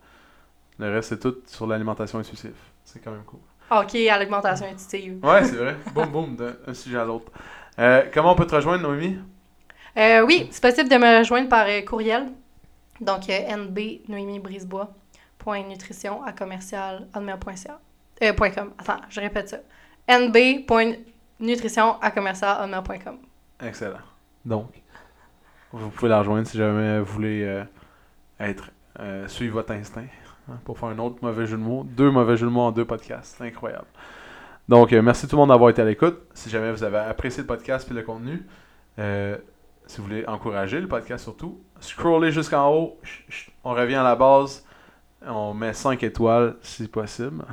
le 0.77 0.91
reste, 0.93 1.09
c'est 1.09 1.19
tout 1.19 1.35
sur 1.45 1.67
l'alimentation 1.67 2.19
intuitive. 2.19 2.55
C'est 2.83 2.99
quand 2.99 3.11
même 3.11 3.23
cool. 3.23 3.39
OK, 3.71 3.95
alimentation 3.95 4.65
intuitive. 4.65 5.23
Ouais, 5.23 5.43
c'est 5.43 5.55
vrai. 5.55 5.77
boum, 5.93 6.09
boum, 6.09 6.35
d'un 6.35 6.73
sujet 6.73 6.97
à 6.97 7.05
l'autre. 7.05 7.31
Euh, 7.77 8.03
comment 8.13 8.31
on 8.31 8.35
peut 8.35 8.47
te 8.47 8.55
rejoindre, 8.55 8.83
Noémie? 8.83 9.17
Euh, 9.97 10.25
oui, 10.25 10.47
c'est 10.51 10.61
possible 10.61 10.89
de 10.89 10.97
me 10.97 11.19
rejoindre 11.19 11.49
par 11.49 11.65
euh, 11.67 11.81
courriel. 11.81 12.27
Donc, 12.99 13.29
euh, 13.29 13.55
nb 13.55 13.79
Noémie 14.07 14.39
Brisebois, 14.39 14.93
point 15.37 15.63
nutrition 15.63 16.23
à 16.23 16.31
commercial. 16.33 17.07
Euh, 17.15 18.33
point 18.33 18.49
.com. 18.49 18.71
Attends, 18.77 19.01
je 19.09 19.21
répète 19.21 19.49
ça. 19.49 19.57
nb.nutrition 20.09 21.99
à 22.01 22.11
commercial. 22.11 22.69
Excellent. 23.61 23.99
Donc, 24.43 24.78
vous 25.71 25.89
pouvez 25.89 26.09
la 26.09 26.19
rejoindre 26.19 26.47
si 26.47 26.57
jamais 26.57 26.99
vous 26.99 27.05
voulez 27.13 27.43
euh, 27.43 27.63
être 28.39 28.71
euh, 28.99 29.27
suivre 29.27 29.55
votre 29.55 29.71
instinct. 29.71 30.05
hein, 30.49 30.59
pour 30.65 30.79
faire 30.79 30.89
un 30.89 30.99
autre 30.99 31.17
mauvais 31.21 31.45
jeu 31.45 31.57
de 31.57 31.61
mots. 31.61 31.83
Deux 31.83 32.09
mauvais 32.09 32.37
jeux 32.37 32.47
de 32.47 32.51
mots 32.51 32.61
en 32.61 32.71
deux 32.71 32.85
podcasts. 32.85 33.35
C'est 33.37 33.45
incroyable. 33.45 33.87
Donc, 34.67 34.93
euh, 34.93 35.01
merci 35.01 35.27
tout 35.27 35.35
le 35.35 35.41
monde 35.41 35.49
d'avoir 35.49 35.69
été 35.69 35.81
à 35.81 35.85
l'écoute. 35.85 36.19
Si 36.33 36.49
jamais 36.49 36.71
vous 36.71 36.83
avez 36.83 36.97
apprécié 36.97 37.43
le 37.43 37.47
podcast 37.47 37.89
et 37.89 37.93
le 37.93 38.03
contenu, 38.03 38.45
si 38.97 39.97
vous 39.97 40.03
voulez 40.03 40.25
encourager 40.27 40.79
le 40.81 40.87
podcast 40.87 41.23
surtout, 41.23 41.59
scrollez 41.79 42.31
jusqu'en 42.31 42.69
haut. 42.71 42.99
On 43.63 43.71
revient 43.71 43.95
à 43.95 44.03
la 44.03 44.15
base. 44.15 44.65
On 45.25 45.53
met 45.53 45.73
5 45.73 46.03
étoiles 46.03 46.55
si 46.61 46.87
possible. 46.87 47.43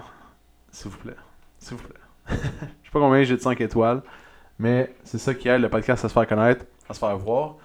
S'il 0.70 0.90
vous 0.90 0.98
plaît. 0.98 1.16
S'il 1.58 1.76
vous 1.76 1.82
plaît. 1.84 2.00
Je 2.28 2.34
sais 2.34 2.92
pas 2.92 2.98
combien 3.00 3.22
j'ai 3.22 3.36
de 3.36 3.40
5 3.40 3.58
étoiles. 3.60 4.02
Mais 4.58 4.94
c'est 5.04 5.18
ça 5.18 5.34
qui 5.34 5.48
aide 5.48 5.62
le 5.62 5.68
podcast 5.70 6.04
à 6.04 6.08
se 6.08 6.12
faire 6.12 6.26
connaître, 6.26 6.64
à 6.88 6.94
se 6.94 6.98
faire 6.98 7.16
voir. 7.16 7.56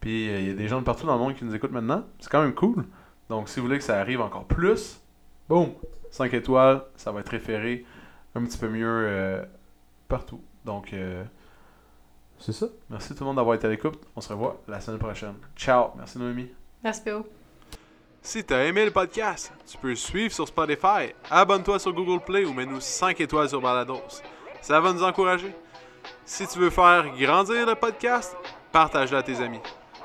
Puis 0.00 0.30
euh, 0.30 0.40
il 0.40 0.48
y 0.48 0.50
a 0.50 0.54
des 0.54 0.68
gens 0.68 0.80
de 0.80 0.84
partout 0.84 1.06
dans 1.06 1.14
le 1.14 1.18
monde 1.20 1.34
qui 1.34 1.44
nous 1.44 1.54
écoutent 1.54 1.72
maintenant. 1.72 2.04
C'est 2.18 2.30
quand 2.30 2.42
même 2.42 2.54
cool. 2.54 2.84
Donc 3.28 3.48
si 3.48 3.60
vous 3.60 3.66
voulez 3.66 3.78
que 3.78 3.84
ça 3.84 4.00
arrive 4.00 4.20
encore 4.20 4.44
plus, 4.44 5.00
boum, 5.48 5.72
5 6.10 6.32
étoiles, 6.34 6.82
ça 6.96 7.12
va 7.12 7.20
être 7.20 7.28
référé 7.28 7.84
un 8.34 8.44
petit 8.44 8.58
peu 8.58 8.68
mieux 8.68 8.86
euh, 8.86 9.44
partout. 10.08 10.40
Donc 10.64 10.92
euh, 10.92 11.22
c'est 12.38 12.52
ça. 12.52 12.66
Merci 12.88 13.14
tout 13.14 13.20
le 13.20 13.26
monde 13.26 13.36
d'avoir 13.36 13.54
été 13.54 13.66
à 13.66 13.70
l'écoute. 13.70 14.00
On 14.16 14.20
se 14.20 14.32
revoit 14.32 14.60
la 14.66 14.80
semaine 14.80 14.98
prochaine. 14.98 15.34
Ciao. 15.56 15.90
Merci 15.96 16.18
Noémie. 16.18 16.48
Merci, 16.82 17.02
PO. 17.04 17.26
Si 18.22 18.44
t'as 18.44 18.64
aimé 18.64 18.84
le 18.84 18.90
podcast, 18.90 19.52
tu 19.66 19.78
peux 19.78 19.88
le 19.88 19.96
suivre 19.96 20.32
sur 20.32 20.46
Spotify, 20.46 21.14
abonne-toi 21.30 21.78
sur 21.78 21.92
Google 21.92 22.22
Play 22.22 22.44
ou 22.44 22.52
mets-nous 22.52 22.80
5 22.80 23.18
étoiles 23.20 23.48
sur 23.48 23.62
Balados. 23.62 24.02
Ça 24.60 24.78
va 24.78 24.92
nous 24.92 25.02
encourager. 25.02 25.54
Si 26.26 26.46
tu 26.46 26.58
veux 26.58 26.70
faire 26.70 27.06
grandir 27.16 27.66
le 27.66 27.74
podcast, 27.74 28.36
partage-le 28.72 29.16
à 29.16 29.22
tes 29.22 29.36
amis. 29.40 29.60